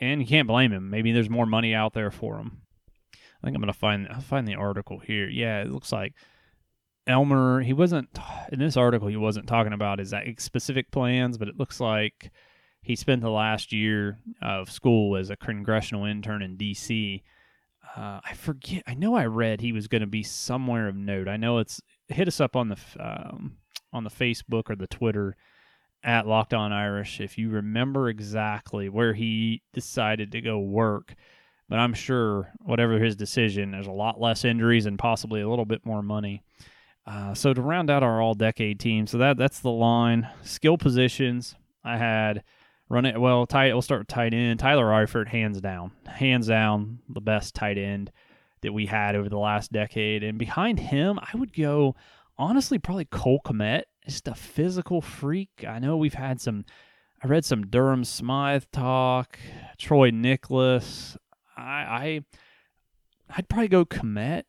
and 0.00 0.20
you 0.20 0.26
can't 0.26 0.48
blame 0.48 0.72
him. 0.72 0.90
Maybe 0.90 1.12
there's 1.12 1.30
more 1.30 1.46
money 1.46 1.74
out 1.74 1.92
there 1.92 2.10
for 2.10 2.38
him. 2.38 2.62
I 3.14 3.46
think 3.46 3.54
I'm 3.54 3.62
gonna 3.62 3.72
find 3.72 4.08
I'll 4.10 4.20
find 4.20 4.48
the 4.48 4.54
article 4.54 4.98
here. 4.98 5.28
Yeah, 5.28 5.60
it 5.60 5.70
looks 5.70 5.92
like 5.92 6.14
Elmer, 7.06 7.60
he 7.60 7.72
wasn't 7.72 8.08
in 8.50 8.58
this 8.58 8.76
article. 8.76 9.08
He 9.08 9.16
wasn't 9.16 9.46
talking 9.46 9.72
about 9.72 9.98
his 9.98 10.14
specific 10.38 10.90
plans, 10.90 11.38
but 11.38 11.48
it 11.48 11.58
looks 11.58 11.78
like 11.78 12.32
he 12.82 12.96
spent 12.96 13.20
the 13.20 13.30
last 13.30 13.72
year 13.72 14.18
of 14.42 14.70
school 14.70 15.16
as 15.16 15.30
a 15.30 15.36
congressional 15.36 16.04
intern 16.04 16.42
in 16.42 16.56
D.C. 16.56 17.22
Uh, 17.96 18.20
I 18.22 18.34
forget. 18.34 18.82
I 18.86 18.94
know 18.94 19.14
I 19.14 19.24
read 19.24 19.60
he 19.60 19.72
was 19.72 19.88
going 19.88 20.02
to 20.02 20.06
be 20.06 20.22
somewhere 20.22 20.86
of 20.88 20.96
note. 20.96 21.28
I 21.28 21.38
know 21.38 21.58
it's 21.58 21.80
hit 22.08 22.28
us 22.28 22.40
up 22.40 22.54
on 22.54 22.68
the 22.68 22.76
um, 23.00 23.56
on 23.92 24.04
the 24.04 24.10
Facebook 24.10 24.68
or 24.68 24.76
the 24.76 24.86
Twitter 24.86 25.34
at 26.04 26.26
Locked 26.26 26.52
On 26.52 26.72
Irish 26.72 27.20
if 27.20 27.38
you 27.38 27.48
remember 27.48 28.08
exactly 28.08 28.88
where 28.88 29.14
he 29.14 29.62
decided 29.72 30.32
to 30.32 30.40
go 30.40 30.58
work. 30.58 31.14
But 31.68 31.78
I'm 31.78 31.94
sure 31.94 32.52
whatever 32.60 32.98
his 32.98 33.16
decision, 33.16 33.72
there's 33.72 33.88
a 33.88 33.92
lot 33.92 34.20
less 34.20 34.44
injuries 34.44 34.86
and 34.86 34.98
possibly 34.98 35.40
a 35.40 35.48
little 35.48 35.64
bit 35.64 35.84
more 35.84 36.02
money. 36.02 36.42
Uh, 37.06 37.34
so 37.34 37.54
to 37.54 37.62
round 37.62 37.88
out 37.90 38.02
our 38.02 38.20
all-decade 38.20 38.78
team, 38.78 39.06
so 39.06 39.18
that 39.18 39.36
that's 39.36 39.60
the 39.60 39.70
line. 39.70 40.28
Skill 40.42 40.76
positions, 40.76 41.54
I 41.82 41.96
had 41.96 42.44
run 42.88 43.06
it 43.06 43.20
well. 43.20 43.46
Tight. 43.46 43.72
We'll 43.72 43.82
start 43.82 44.02
with 44.02 44.08
tight 44.08 44.34
end. 44.34 44.60
Tyler 44.60 44.86
Eifert, 44.86 45.28
hands 45.28 45.60
down, 45.60 45.92
hands 46.06 46.48
down, 46.48 47.00
the 47.08 47.20
best 47.20 47.54
tight 47.54 47.78
end 47.78 48.10
that 48.62 48.72
we 48.72 48.86
had 48.86 49.14
over 49.14 49.28
the 49.28 49.38
last 49.38 49.72
decade. 49.72 50.22
And 50.22 50.38
behind 50.38 50.78
him, 50.80 51.18
I 51.20 51.36
would 51.36 51.54
go 51.54 51.94
honestly 52.38 52.78
probably 52.78 53.04
Cole 53.06 53.40
Kmet. 53.44 53.82
Just 54.06 54.28
a 54.28 54.34
physical 54.34 55.00
freak. 55.00 55.64
I 55.66 55.78
know 55.78 55.96
we've 55.96 56.14
had 56.14 56.40
some. 56.40 56.64
I 57.22 57.28
read 57.28 57.44
some 57.44 57.66
Durham 57.66 58.04
Smythe 58.04 58.64
talk. 58.72 59.38
Troy 59.78 60.10
Niklas. 60.10 61.16
I, 61.56 61.62
I 61.62 62.24
I'd 63.30 63.48
probably 63.48 63.68
go 63.68 63.84
Kmet 63.84 64.44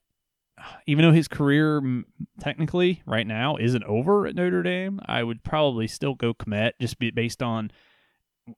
even 0.86 1.04
though 1.04 1.12
his 1.12 1.28
career 1.28 2.04
technically 2.40 3.04
right 3.06 3.28
now 3.28 3.58
isn't 3.58 3.84
over 3.84 4.26
at 4.26 4.36
Notre 4.36 4.64
Dame, 4.64 5.00
I 5.06 5.24
would 5.24 5.44
probably 5.44 5.88
still 5.88 6.16
go 6.16 6.34
Kmet 6.34 6.74
just 6.82 6.98
based 7.00 7.44
on 7.44 7.72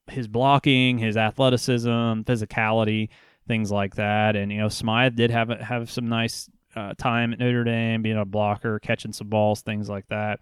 his 0.08 0.28
blocking, 0.28 0.98
his 0.98 1.18
athleticism, 1.18 2.22
physicality, 2.22 3.10
things 3.48 3.72
like 3.72 3.96
that. 3.96 4.36
And 4.36 4.52
you 4.52 4.60
know, 4.60 4.70
Smythe 4.70 5.16
did 5.16 5.32
have 5.32 5.50
have 5.50 5.90
some 5.92 6.08
nice 6.08 6.50
uh, 6.76 6.94
time 6.98 7.34
at 7.34 7.40
Notre 7.40 7.64
Dame, 7.64 8.02
being 8.02 8.18
a 8.18 8.26
blocker, 8.26 8.80
catching 8.80 9.14
some 9.14 9.28
balls, 9.28 9.62
things 9.62 9.90
like 9.90 10.08
that. 10.08 10.40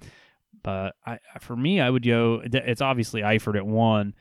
But 0.64 0.96
I, 1.06 1.20
for 1.40 1.56
me, 1.56 1.80
I 1.80 1.90
would 1.90 2.06
go. 2.06 2.42
It's 2.44 2.82
obviously 2.82 3.22
Eifert 3.22 3.58
at 3.58 3.66
one, 3.66 4.14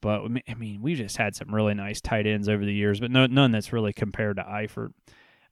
but 0.00 0.22
I 0.48 0.54
mean, 0.54 0.82
we 0.82 0.94
just 0.94 1.16
had 1.16 1.34
some 1.34 1.54
really 1.54 1.74
nice 1.74 2.00
tight 2.00 2.26
ends 2.26 2.48
over 2.48 2.64
the 2.64 2.74
years, 2.74 3.00
but 3.00 3.10
no, 3.10 3.26
none 3.26 3.52
that's 3.52 3.72
really 3.72 3.92
compared 3.92 4.36
to 4.36 4.42
Eifert. 4.42 4.92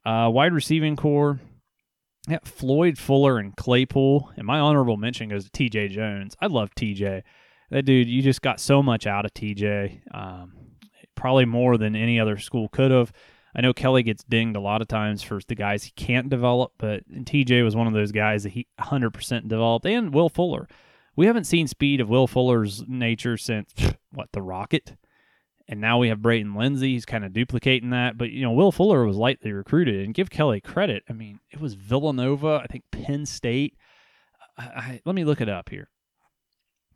Uh, 0.04 0.28
wide 0.30 0.52
receiving 0.52 0.96
corps, 0.96 1.40
yeah, 2.28 2.38
Floyd 2.44 2.98
Fuller 2.98 3.38
and 3.38 3.56
Claypool. 3.56 4.32
And 4.36 4.46
my 4.46 4.58
honorable 4.58 4.96
mention 4.96 5.28
goes 5.28 5.48
to 5.48 5.50
TJ 5.50 5.90
Jones. 5.90 6.36
I 6.40 6.46
love 6.46 6.74
TJ. 6.74 7.22
That 7.72 7.86
dude, 7.86 8.06
you 8.06 8.20
just 8.20 8.42
got 8.42 8.60
so 8.60 8.82
much 8.82 9.06
out 9.06 9.24
of 9.24 9.32
TJ. 9.32 10.14
Um, 10.14 10.52
probably 11.14 11.46
more 11.46 11.78
than 11.78 11.96
any 11.96 12.20
other 12.20 12.36
school 12.36 12.68
could 12.68 12.90
have. 12.90 13.14
I 13.56 13.62
know 13.62 13.72
Kelly 13.72 14.02
gets 14.02 14.22
dinged 14.24 14.56
a 14.56 14.60
lot 14.60 14.82
of 14.82 14.88
times 14.88 15.22
for 15.22 15.40
the 15.48 15.54
guys 15.54 15.84
he 15.84 15.90
can't 15.92 16.28
develop, 16.28 16.72
but 16.76 17.08
TJ 17.10 17.64
was 17.64 17.74
one 17.74 17.86
of 17.86 17.94
those 17.94 18.12
guys 18.12 18.42
that 18.42 18.50
he 18.50 18.66
100% 18.78 19.48
developed. 19.48 19.86
And 19.86 20.12
Will 20.12 20.28
Fuller. 20.28 20.68
We 21.16 21.24
haven't 21.24 21.44
seen 21.44 21.66
speed 21.66 22.02
of 22.02 22.10
Will 22.10 22.26
Fuller's 22.26 22.84
nature 22.86 23.38
since, 23.38 23.72
what, 24.12 24.28
the 24.32 24.42
Rocket? 24.42 24.96
And 25.66 25.80
now 25.80 25.96
we 25.96 26.08
have 26.08 26.20
Braden 26.20 26.54
Lenzy. 26.54 26.92
He's 26.92 27.06
kind 27.06 27.24
of 27.24 27.32
duplicating 27.32 27.88
that. 27.90 28.18
But, 28.18 28.32
you 28.32 28.42
know, 28.42 28.52
Will 28.52 28.72
Fuller 28.72 29.06
was 29.06 29.16
lightly 29.16 29.50
recruited. 29.52 30.04
And 30.04 30.12
give 30.12 30.28
Kelly 30.28 30.60
credit. 30.60 31.04
I 31.08 31.14
mean, 31.14 31.40
it 31.50 31.58
was 31.58 31.72
Villanova, 31.72 32.60
I 32.62 32.66
think 32.66 32.84
Penn 32.90 33.24
State. 33.24 33.78
I, 34.58 34.62
I, 34.62 35.00
let 35.06 35.14
me 35.14 35.24
look 35.24 35.40
it 35.40 35.48
up 35.48 35.70
here. 35.70 35.88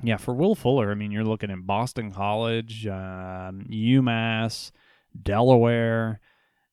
Yeah, 0.03 0.19
for 0.19 0.35
Will 0.35 0.55
Fuller, 0.55 0.91
I 0.91 0.95
mean, 0.95 1.11
you're 1.11 1.25
looking 1.25 1.51
at 1.51 1.67
Boston 1.67 2.13
College, 2.13 2.87
um, 2.87 3.67
UMass, 3.71 4.71
Delaware. 5.21 6.21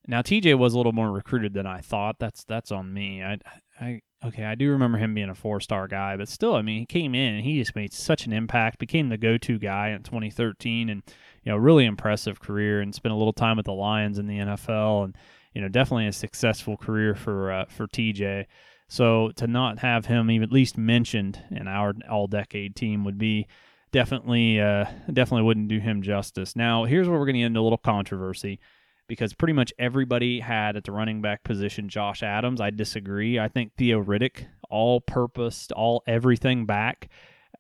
Now 0.08 0.22
TJ 0.22 0.58
was 0.58 0.74
a 0.74 0.78
little 0.78 0.92
more 0.92 1.12
recruited 1.12 1.54
than 1.54 1.66
I 1.66 1.80
thought. 1.80 2.18
That's 2.20 2.44
that's 2.44 2.72
on 2.72 2.94
me. 2.94 3.24
I, 3.24 3.38
I 3.80 4.02
okay, 4.26 4.44
I 4.44 4.56
do 4.56 4.70
remember 4.72 4.98
him 4.98 5.14
being 5.14 5.30
a 5.30 5.36
four 5.36 5.62
star 5.62 5.88
guy, 5.88 6.18
but 6.18 6.28
still, 6.28 6.56
I 6.56 6.62
mean, 6.62 6.80
he 6.80 6.86
came 6.86 7.16
in 7.16 7.36
and 7.36 7.46
he 7.46 7.60
just 7.60 7.76
made 7.76 7.94
such 7.94 8.26
an 8.26 8.34
impact. 8.34 8.80
Became 8.80 9.08
the 9.08 9.18
go 9.18 9.38
to 9.38 9.58
guy 9.58 9.90
in 9.90 10.04
2013, 10.04 10.90
and 10.90 11.02
you 11.44 11.52
know, 11.52 11.58
really 11.58 11.86
impressive 11.86 12.42
career 12.42 12.82
and 12.82 12.94
spent 12.94 13.14
a 13.14 13.18
little 13.18 13.34
time 13.34 13.56
with 13.56 13.66
the 13.66 13.74
Lions 13.74 14.20
in 14.20 14.28
the 14.28 14.40
NFL 14.40 15.06
and 15.06 15.18
you 15.54 15.62
know, 15.62 15.68
definitely 15.68 16.08
a 16.08 16.14
successful 16.14 16.78
career 16.78 17.16
for 17.16 17.52
uh, 17.52 17.66
for 17.66 17.88
TJ. 17.88 18.46
So 18.88 19.32
to 19.38 19.48
not 19.48 19.80
have 19.80 20.06
him 20.06 20.30
even 20.30 20.44
at 20.44 20.54
least 20.54 20.78
mentioned 20.78 21.42
in 21.52 21.68
our 21.68 21.94
all 22.10 22.28
decade 22.28 22.76
team 22.76 23.04
would 23.04 23.18
be 23.18 23.48
definitely 23.92 24.60
uh, 24.60 24.86
definitely 25.12 25.44
wouldn't 25.44 25.70
do 25.70 25.80
him 25.80 26.02
justice. 26.02 26.56
Now, 26.56 26.84
here's 26.84 27.08
where 27.08 27.18
we're 27.18 27.26
going 27.26 27.36
to 27.36 27.40
get 27.40 27.46
into 27.48 27.60
a 27.60 27.62
little 27.62 27.78
controversy 27.78 28.60
because 29.08 29.34
pretty 29.34 29.54
much 29.54 29.74
everybody 29.80 30.40
had 30.40 30.76
at 30.76 30.84
the 30.84 30.92
running 30.92 31.22
back 31.22 31.44
position 31.44 31.90
Josh 31.90 32.24
Adams. 32.24 32.60
I 32.60 32.70
disagree. 32.72 33.40
I 33.40 33.48
think 33.48 33.74
Theo 33.78 34.04
Riddick, 34.04 34.46
all 34.70 35.02
purposed, 35.02 35.72
all 35.72 36.04
everything 36.08 36.66
back, 36.66 37.10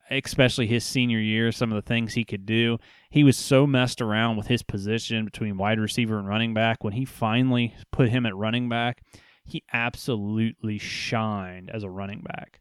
especially 0.09 0.67
his 0.67 0.83
senior 0.83 1.19
year, 1.19 1.51
some 1.51 1.71
of 1.71 1.75
the 1.75 1.87
things 1.87 2.13
he 2.13 2.23
could 2.23 2.45
do. 2.45 2.77
He 3.09 3.23
was 3.23 3.37
so 3.37 3.67
messed 3.67 4.01
around 4.01 4.37
with 4.37 4.47
his 4.47 4.63
position 4.63 5.25
between 5.25 5.57
wide 5.57 5.79
receiver 5.79 6.17
and 6.17 6.27
running 6.27 6.53
back. 6.53 6.83
When 6.83 6.93
he 6.93 7.05
finally 7.05 7.75
put 7.91 8.09
him 8.09 8.25
at 8.25 8.35
running 8.35 8.69
back, 8.69 9.03
he 9.43 9.63
absolutely 9.71 10.77
shined 10.77 11.69
as 11.69 11.83
a 11.83 11.89
running 11.89 12.21
back. 12.21 12.59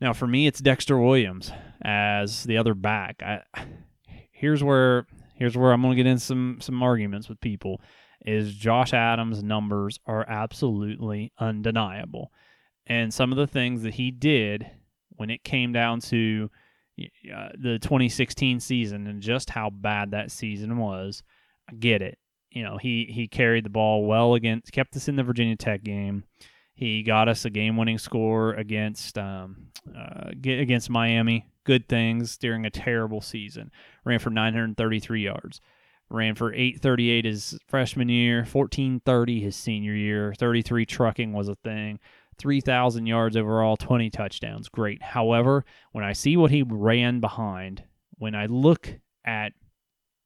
Now, 0.00 0.12
for 0.12 0.26
me, 0.26 0.46
it's 0.46 0.60
Dexter 0.60 0.98
Williams 0.98 1.52
as 1.82 2.44
the 2.44 2.56
other 2.56 2.74
back. 2.74 3.22
I, 3.22 3.42
here's 4.30 4.62
where 4.62 5.06
here's 5.34 5.56
where 5.56 5.72
I'm 5.72 5.82
going 5.82 5.96
to 5.96 6.02
get 6.02 6.10
in 6.10 6.18
some 6.18 6.58
some 6.60 6.82
arguments 6.82 7.28
with 7.28 7.40
people. 7.40 7.80
Is 8.24 8.54
Josh 8.54 8.92
Adams' 8.92 9.42
numbers 9.42 9.98
are 10.06 10.28
absolutely 10.28 11.32
undeniable, 11.38 12.32
and 12.86 13.12
some 13.12 13.32
of 13.32 13.38
the 13.38 13.46
things 13.46 13.82
that 13.82 13.94
he 13.94 14.10
did 14.10 14.70
when 15.16 15.30
it 15.30 15.44
came 15.44 15.72
down 15.72 16.00
to 16.00 16.50
uh, 17.34 17.48
the 17.58 17.78
2016 17.78 18.60
season 18.60 19.06
and 19.06 19.22
just 19.22 19.50
how 19.50 19.70
bad 19.70 20.10
that 20.10 20.30
season 20.30 20.76
was. 20.78 21.22
I 21.68 21.74
get 21.74 22.02
it. 22.02 22.18
You 22.50 22.64
know, 22.64 22.78
he 22.78 23.08
he 23.10 23.28
carried 23.28 23.64
the 23.64 23.70
ball 23.70 24.04
well 24.06 24.34
against, 24.34 24.72
kept 24.72 24.96
us 24.96 25.08
in 25.08 25.16
the 25.16 25.22
Virginia 25.22 25.56
Tech 25.56 25.82
game. 25.82 26.24
He 26.74 27.02
got 27.02 27.28
us 27.28 27.44
a 27.44 27.50
game-winning 27.50 27.98
score 27.98 28.54
against 28.54 29.18
um, 29.18 29.68
uh, 29.96 30.30
against 30.44 30.90
Miami. 30.90 31.46
Good 31.64 31.88
things 31.88 32.38
during 32.38 32.64
a 32.64 32.70
terrible 32.70 33.20
season. 33.20 33.70
Ran 34.04 34.18
for 34.18 34.30
933 34.30 35.22
yards. 35.22 35.60
Ran 36.08 36.34
for 36.34 36.52
838 36.52 37.24
his 37.24 37.58
freshman 37.68 38.08
year, 38.08 38.38
1430 38.38 39.40
his 39.40 39.54
senior 39.54 39.94
year. 39.94 40.34
33 40.36 40.84
trucking 40.86 41.32
was 41.32 41.48
a 41.48 41.54
thing. 41.56 42.00
3,000 42.38 43.06
yards 43.06 43.36
overall, 43.36 43.76
20 43.76 44.10
touchdowns. 44.10 44.68
Great. 44.68 45.02
However, 45.02 45.64
when 45.92 46.02
I 46.02 46.14
see 46.14 46.36
what 46.36 46.50
he 46.50 46.62
ran 46.62 47.20
behind, 47.20 47.84
when 48.18 48.34
I 48.34 48.46
look 48.46 48.94
at 49.24 49.52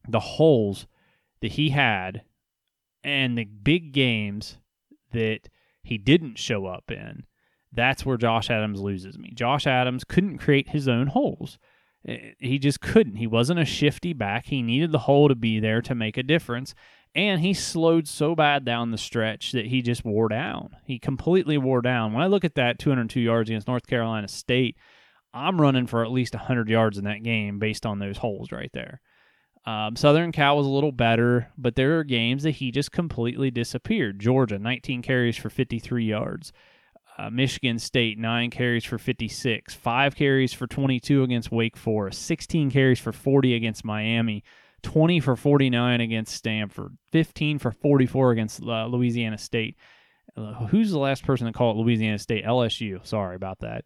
the 0.08 0.20
holes 0.20 0.86
that 1.44 1.52
he 1.52 1.68
had 1.68 2.22
and 3.02 3.36
the 3.36 3.44
big 3.44 3.92
games 3.92 4.56
that 5.12 5.50
he 5.82 5.98
didn't 5.98 6.38
show 6.38 6.64
up 6.64 6.90
in, 6.90 7.24
that's 7.70 8.06
where 8.06 8.16
Josh 8.16 8.48
Adams 8.48 8.80
loses 8.80 9.18
me. 9.18 9.30
Josh 9.34 9.66
Adams 9.66 10.04
couldn't 10.04 10.38
create 10.38 10.70
his 10.70 10.88
own 10.88 11.08
holes. 11.08 11.58
Eh, 12.08 12.30
he 12.38 12.58
just 12.58 12.80
couldn't. 12.80 13.16
He 13.16 13.26
wasn't 13.26 13.60
a 13.60 13.66
shifty 13.66 14.14
back. 14.14 14.46
He 14.46 14.62
needed 14.62 14.90
the 14.90 15.00
hole 15.00 15.28
to 15.28 15.34
be 15.34 15.60
there 15.60 15.82
to 15.82 15.94
make 15.94 16.16
a 16.16 16.22
difference 16.22 16.74
and 17.14 17.42
he 17.42 17.54
slowed 17.54 18.08
so 18.08 18.34
bad 18.34 18.64
down 18.64 18.90
the 18.90 18.98
stretch 18.98 19.52
that 19.52 19.66
he 19.66 19.82
just 19.82 20.02
wore 20.02 20.28
down. 20.28 20.76
He 20.84 20.98
completely 20.98 21.56
wore 21.56 21.82
down. 21.82 22.12
When 22.12 22.22
I 22.22 22.26
look 22.26 22.44
at 22.44 22.56
that 22.56 22.78
202 22.78 23.20
yards 23.20 23.50
against 23.50 23.68
North 23.68 23.86
Carolina 23.86 24.26
State, 24.26 24.76
I'm 25.32 25.60
running 25.60 25.86
for 25.86 26.04
at 26.04 26.10
least 26.10 26.34
100 26.34 26.68
yards 26.68 26.98
in 26.98 27.04
that 27.04 27.22
game 27.22 27.58
based 27.58 27.86
on 27.86 27.98
those 27.98 28.18
holes 28.18 28.50
right 28.50 28.70
there. 28.72 29.00
Um, 29.66 29.96
Southern 29.96 30.30
Cal 30.30 30.56
was 30.56 30.66
a 30.66 30.70
little 30.70 30.92
better, 30.92 31.48
but 31.56 31.74
there 31.74 31.98
are 31.98 32.04
games 32.04 32.42
that 32.42 32.52
he 32.52 32.70
just 32.70 32.92
completely 32.92 33.50
disappeared. 33.50 34.18
Georgia, 34.18 34.58
19 34.58 35.00
carries 35.02 35.36
for 35.36 35.48
53 35.48 36.04
yards. 36.04 36.52
Uh, 37.16 37.30
Michigan 37.30 37.78
State, 37.78 38.18
9 38.18 38.50
carries 38.50 38.84
for 38.84 38.98
56. 38.98 39.72
5 39.72 40.16
carries 40.16 40.52
for 40.52 40.66
22 40.66 41.22
against 41.22 41.52
Wake 41.52 41.76
Forest. 41.76 42.22
16 42.22 42.70
carries 42.70 42.98
for 42.98 43.12
40 43.12 43.54
against 43.54 43.84
Miami. 43.84 44.42
20 44.84 45.18
for 45.20 45.34
49 45.34 46.00
against 46.00 46.34
Stanford, 46.34 46.96
15 47.10 47.58
for 47.58 47.72
44 47.72 48.32
against 48.32 48.62
uh, 48.62 48.86
Louisiana 48.86 49.38
State. 49.38 49.76
Uh, 50.36 50.66
who's 50.66 50.90
the 50.90 50.98
last 50.98 51.24
person 51.24 51.46
to 51.46 51.52
call 51.52 51.72
it 51.72 51.82
Louisiana 51.82 52.18
State? 52.18 52.44
LSU. 52.44 53.04
Sorry 53.04 53.34
about 53.34 53.60
that. 53.60 53.84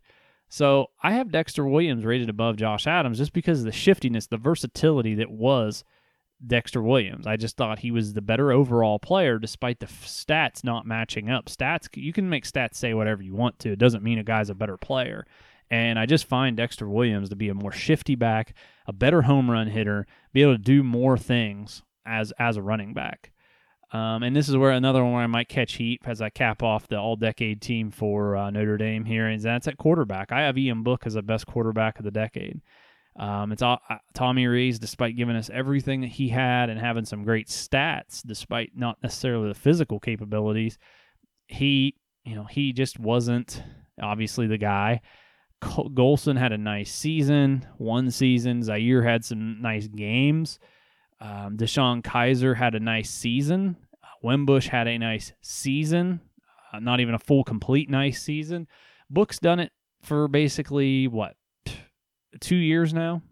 So 0.49 0.87
I 1.03 1.13
have 1.13 1.31
Dexter 1.31 1.67
Williams 1.67 2.05
rated 2.05 2.31
above 2.31 2.57
Josh 2.57 2.87
Adams 2.87 3.19
just 3.19 3.33
because 3.33 3.61
of 3.61 3.65
the 3.67 3.73
shiftiness, 3.73 4.27
the 4.27 4.39
versatility 4.39 5.15
that 5.17 5.31
was 5.31 5.85
Dexter 6.47 6.83
Williams. 6.83 7.27
I 7.27 7.37
just 7.37 7.57
thought 7.57 7.81
he 7.81 7.91
was 7.91 8.15
the 8.15 8.23
better 8.23 8.53
overall 8.53 8.99
player 8.99 9.39
despite 9.39 9.81
the 9.81 9.87
f- 9.87 10.07
stats 10.07 10.65
not 10.65 10.87
matching 10.87 11.29
up. 11.29 11.47
Stats, 11.47 11.89
you 11.95 12.13
can 12.13 12.29
make 12.29 12.45
stats 12.45 12.77
say 12.77 12.95
whatever 12.95 13.23
you 13.23 13.35
want 13.35 13.59
to. 13.61 13.73
It 13.73 13.79
doesn't 13.79 14.05
mean 14.05 14.19
a 14.19 14.25
guy's 14.25 14.51
a 14.51 14.55
better 14.55 14.77
player. 14.77 15.27
And 15.71 15.99
I 15.99 16.07
just 16.07 16.25
find 16.25 16.57
Dexter 16.57 16.89
Williams 16.89 17.29
to 17.29 17.37
be 17.37 17.49
a 17.51 17.55
more 17.55 17.73
shifty 17.73 18.15
back, 18.15 18.55
a 18.87 18.93
better 18.93 19.23
home 19.23 19.51
run 19.51 19.67
hitter, 19.67 20.07
be 20.33 20.43
able 20.43 20.55
to 20.55 20.59
do 20.59 20.83
more 20.83 21.19
things 21.19 21.83
as 22.07 22.33
as 22.39 22.57
a 22.57 22.63
running 22.63 22.95
back. 22.95 23.33
Um, 23.91 24.23
and 24.23 24.37
this 24.37 24.49
is 24.49 24.57
where 24.57 24.73
another 24.73 25.03
one 25.03 25.15
where 25.15 25.23
I 25.23 25.27
might 25.27 25.49
catch 25.49 25.75
heat 25.75 26.03
as 26.05 26.21
I 26.21 26.29
cap 26.29 26.63
off 26.63 26.89
the 26.89 26.99
all 26.99 27.17
decade 27.17 27.63
team 27.63 27.91
for 27.91 28.37
uh, 28.37 28.51
Notre 28.51 28.77
Dame 28.77 29.05
here, 29.05 29.27
and 29.27 29.41
that's 29.41 29.67
at 29.67 29.79
quarterback. 29.79 30.31
I 30.31 30.43
have 30.43 30.59
Ian 30.59 30.83
Book 30.83 31.07
as 31.07 31.15
the 31.15 31.23
best 31.23 31.47
quarterback 31.47 31.99
of 31.99 32.05
the 32.05 32.11
decade. 32.11 32.61
Um, 33.19 33.51
it's 33.51 33.63
all, 33.63 33.81
uh, 33.89 33.97
Tommy 34.15 34.47
Rees, 34.47 34.79
despite 34.79 35.17
giving 35.17 35.37
us 35.37 35.51
everything 35.53 36.03
that 36.03 36.09
he 36.11 36.29
had 36.29 36.71
and 36.71 36.79
having 36.79 37.05
some 37.05 37.25
great 37.25 37.49
stats, 37.49 38.23
despite 38.25 38.73
not 38.77 39.03
necessarily 39.03 39.49
the 39.49 39.59
physical 39.59 39.99
capabilities, 39.99 40.79
he, 41.47 41.97
you 42.25 42.35
know, 42.35 42.45
he 42.45 42.73
just 42.73 43.01
wasn't 43.01 43.63
obviously 44.01 44.47
the 44.47 44.59
guy. 44.59 45.01
Golson 45.63 46.39
had 46.39 46.53
a 46.53 46.59
nice 46.59 46.93
season, 46.93 47.67
one 47.79 48.11
season. 48.11 48.63
Zaire 48.63 49.03
had 49.03 49.25
some 49.25 49.61
nice 49.61 49.89
games. 49.89 50.61
Um, 51.21 51.57
DeShone 51.57 52.03
Kizer 52.03 52.57
had 52.57 52.75
a 52.75 52.81
nice 52.81 53.11
season. 53.11 53.77
Wimbush 54.23 54.69
had 54.69 54.89
a 54.89 54.99
nice 54.99 55.33
season, 55.41 56.21
uh, 56.73 56.81
not 56.81 57.01
even 57.01 57.15
a 57.15 57.19
full, 57.19 57.45
complete 57.45 57.89
nice 57.89 58.21
season. 58.23 58.67
Book's 59.11 59.39
done 59.39 59.61
it 59.61 59.73
for 60.03 60.29
basically 60.29 61.09
what 61.09 61.37
two 62.41 62.57
years 62.57 62.93
now, 62.93 63.23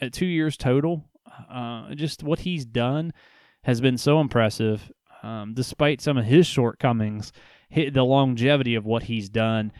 at 0.00 0.08
uh, 0.08 0.10
two 0.12 0.26
years 0.26 0.56
total. 0.56 1.04
Uh, 1.50 1.94
just 1.94 2.22
what 2.22 2.40
he's 2.40 2.64
done 2.64 3.12
has 3.64 3.80
been 3.80 3.98
so 3.98 4.20
impressive, 4.20 4.90
um, 5.22 5.52
despite 5.54 6.00
some 6.00 6.16
of 6.16 6.24
his 6.24 6.46
shortcomings. 6.46 7.32
the 7.70 8.04
longevity 8.04 8.76
of 8.76 8.86
what 8.86 9.02
he's 9.04 9.28
done, 9.28 9.72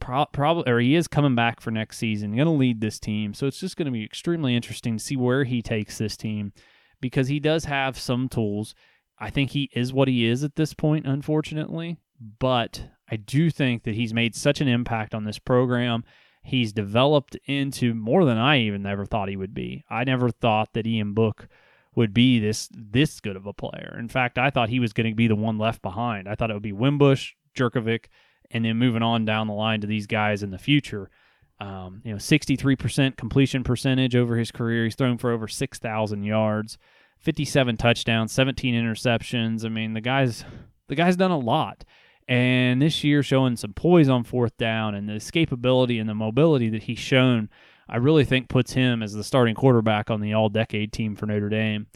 pro- 0.00 0.26
probably 0.26 0.70
or 0.70 0.80
he 0.80 0.94
is 0.94 1.06
coming 1.06 1.34
back 1.34 1.60
for 1.60 1.70
next 1.70 1.98
season. 1.98 2.34
Going 2.34 2.46
to 2.46 2.50
lead 2.50 2.80
this 2.80 2.98
team, 2.98 3.34
so 3.34 3.46
it's 3.46 3.60
just 3.60 3.76
going 3.76 3.86
to 3.86 3.92
be 3.92 4.04
extremely 4.04 4.56
interesting 4.56 4.96
to 4.96 5.04
see 5.04 5.16
where 5.16 5.44
he 5.44 5.62
takes 5.62 5.98
this 5.98 6.16
team 6.16 6.52
because 7.04 7.28
he 7.28 7.38
does 7.38 7.66
have 7.66 7.98
some 7.98 8.30
tools. 8.30 8.74
I 9.18 9.28
think 9.28 9.50
he 9.50 9.68
is 9.74 9.92
what 9.92 10.08
he 10.08 10.24
is 10.24 10.42
at 10.42 10.56
this 10.56 10.72
point, 10.72 11.06
unfortunately. 11.06 11.98
But 12.38 12.82
I 13.10 13.16
do 13.16 13.50
think 13.50 13.82
that 13.82 13.94
he's 13.94 14.14
made 14.14 14.34
such 14.34 14.62
an 14.62 14.68
impact 14.68 15.14
on 15.14 15.24
this 15.24 15.38
program. 15.38 16.02
He's 16.42 16.72
developed 16.72 17.36
into 17.44 17.92
more 17.92 18.24
than 18.24 18.38
I 18.38 18.60
even 18.60 18.86
ever 18.86 19.04
thought 19.04 19.28
he 19.28 19.36
would 19.36 19.52
be. 19.52 19.84
I 19.90 20.04
never 20.04 20.30
thought 20.30 20.72
that 20.72 20.86
Ian 20.86 21.12
Book 21.12 21.46
would 21.94 22.14
be 22.14 22.38
this 22.38 22.70
this 22.72 23.20
good 23.20 23.36
of 23.36 23.44
a 23.44 23.52
player. 23.52 23.94
In 23.98 24.08
fact, 24.08 24.38
I 24.38 24.48
thought 24.48 24.70
he 24.70 24.80
was 24.80 24.94
going 24.94 25.10
to 25.10 25.14
be 25.14 25.28
the 25.28 25.36
one 25.36 25.58
left 25.58 25.82
behind. 25.82 26.26
I 26.26 26.36
thought 26.36 26.50
it 26.50 26.54
would 26.54 26.62
be 26.62 26.72
Wimbush, 26.72 27.34
Jurkovec, 27.54 28.06
and 28.50 28.64
then 28.64 28.78
moving 28.78 29.02
on 29.02 29.26
down 29.26 29.46
the 29.46 29.52
line 29.52 29.82
to 29.82 29.86
these 29.86 30.06
guys 30.06 30.42
in 30.42 30.52
the 30.52 30.58
future. 30.58 31.10
Um, 31.60 32.02
you 32.04 32.12
know, 32.12 32.18
63% 32.18 33.16
completion 33.16 33.62
percentage 33.62 34.16
over 34.16 34.36
his 34.36 34.50
career. 34.50 34.84
He's 34.84 34.96
thrown 34.96 35.18
for 35.18 35.30
over 35.30 35.46
6,000 35.46 36.24
yards, 36.24 36.78
57 37.24 37.78
touchdowns, 37.78 38.32
17 38.32 38.74
interceptions. 38.74 39.64
I 39.64 39.70
mean, 39.70 39.94
the 39.94 40.02
guy's 40.02 40.44
the 40.88 40.94
guy's 40.94 41.16
done 41.16 41.30
a 41.30 41.38
lot. 41.38 41.84
And 42.28 42.80
this 42.80 43.02
year 43.02 43.22
showing 43.22 43.56
some 43.56 43.72
poise 43.72 44.08
on 44.08 44.24
fourth 44.24 44.56
down 44.56 44.94
and 44.94 45.08
the 45.08 45.14
escapability 45.14 46.00
and 46.00 46.08
the 46.08 46.14
mobility 46.14 46.68
that 46.70 46.84
he's 46.84 46.98
shown, 46.98 47.50
I 47.88 47.96
really 47.96 48.24
think 48.24 48.48
puts 48.48 48.72
him 48.72 49.02
as 49.02 49.12
the 49.12 49.24
starting 49.24 49.54
quarterback 49.54 50.10
on 50.10 50.20
the 50.20 50.32
all-decade 50.32 50.92
team 50.92 51.16
for 51.16 51.26
Notre 51.26 51.50
Dame. 51.50 51.86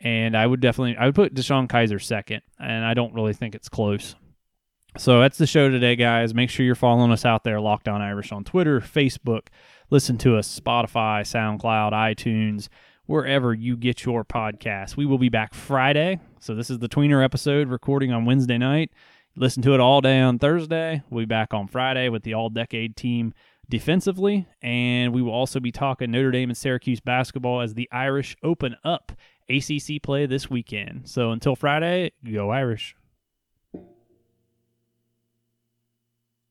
And 0.00 0.36
I 0.36 0.46
would 0.46 0.60
definitely 0.60 0.96
I 0.96 1.06
would 1.06 1.14
put 1.14 1.34
DeShone 1.34 1.68
Kizer 1.68 2.02
second, 2.02 2.42
and 2.58 2.84
I 2.84 2.94
don't 2.94 3.14
really 3.14 3.34
think 3.34 3.54
it's 3.54 3.68
close. 3.68 4.14
So 4.96 5.20
that's 5.20 5.38
the 5.38 5.46
show 5.46 5.68
today, 5.68 5.94
guys. 5.94 6.34
Make 6.34 6.50
sure 6.50 6.66
you're 6.66 6.74
following 6.74 7.12
us 7.12 7.24
out 7.24 7.44
there, 7.44 7.60
Locked 7.60 7.88
On 7.88 8.00
Irish 8.00 8.32
on 8.32 8.42
Twitter, 8.42 8.80
Facebook. 8.80 9.48
Listen 9.90 10.18
to 10.18 10.36
us, 10.36 10.58
Spotify, 10.58 11.22
SoundCloud, 11.22 11.92
iTunes, 11.92 12.68
wherever 13.10 13.52
you 13.52 13.76
get 13.76 14.04
your 14.04 14.24
podcast. 14.24 14.96
We 14.96 15.04
will 15.04 15.18
be 15.18 15.28
back 15.28 15.52
Friday. 15.52 16.20
So 16.38 16.54
this 16.54 16.70
is 16.70 16.78
the 16.78 16.88
tweener 16.88 17.24
episode 17.24 17.66
recording 17.66 18.12
on 18.12 18.24
Wednesday 18.24 18.56
night. 18.56 18.92
Listen 19.34 19.64
to 19.64 19.74
it 19.74 19.80
all 19.80 20.00
day 20.00 20.20
on 20.20 20.38
Thursday. 20.38 21.02
We'll 21.10 21.22
be 21.22 21.26
back 21.26 21.52
on 21.52 21.66
Friday 21.66 22.08
with 22.08 22.22
the 22.22 22.34
all 22.34 22.50
decade 22.50 22.94
team 22.94 23.34
defensively. 23.68 24.46
And 24.62 25.12
we 25.12 25.22
will 25.22 25.32
also 25.32 25.58
be 25.58 25.72
talking 25.72 26.12
Notre 26.12 26.30
Dame 26.30 26.50
and 26.50 26.56
Syracuse 26.56 27.00
basketball 27.00 27.62
as 27.62 27.74
the 27.74 27.88
Irish 27.90 28.36
open 28.44 28.76
up 28.84 29.10
ACC 29.48 30.00
play 30.00 30.26
this 30.26 30.48
weekend. 30.48 31.08
So 31.08 31.32
until 31.32 31.56
Friday, 31.56 32.12
go 32.24 32.50
Irish. 32.50 32.94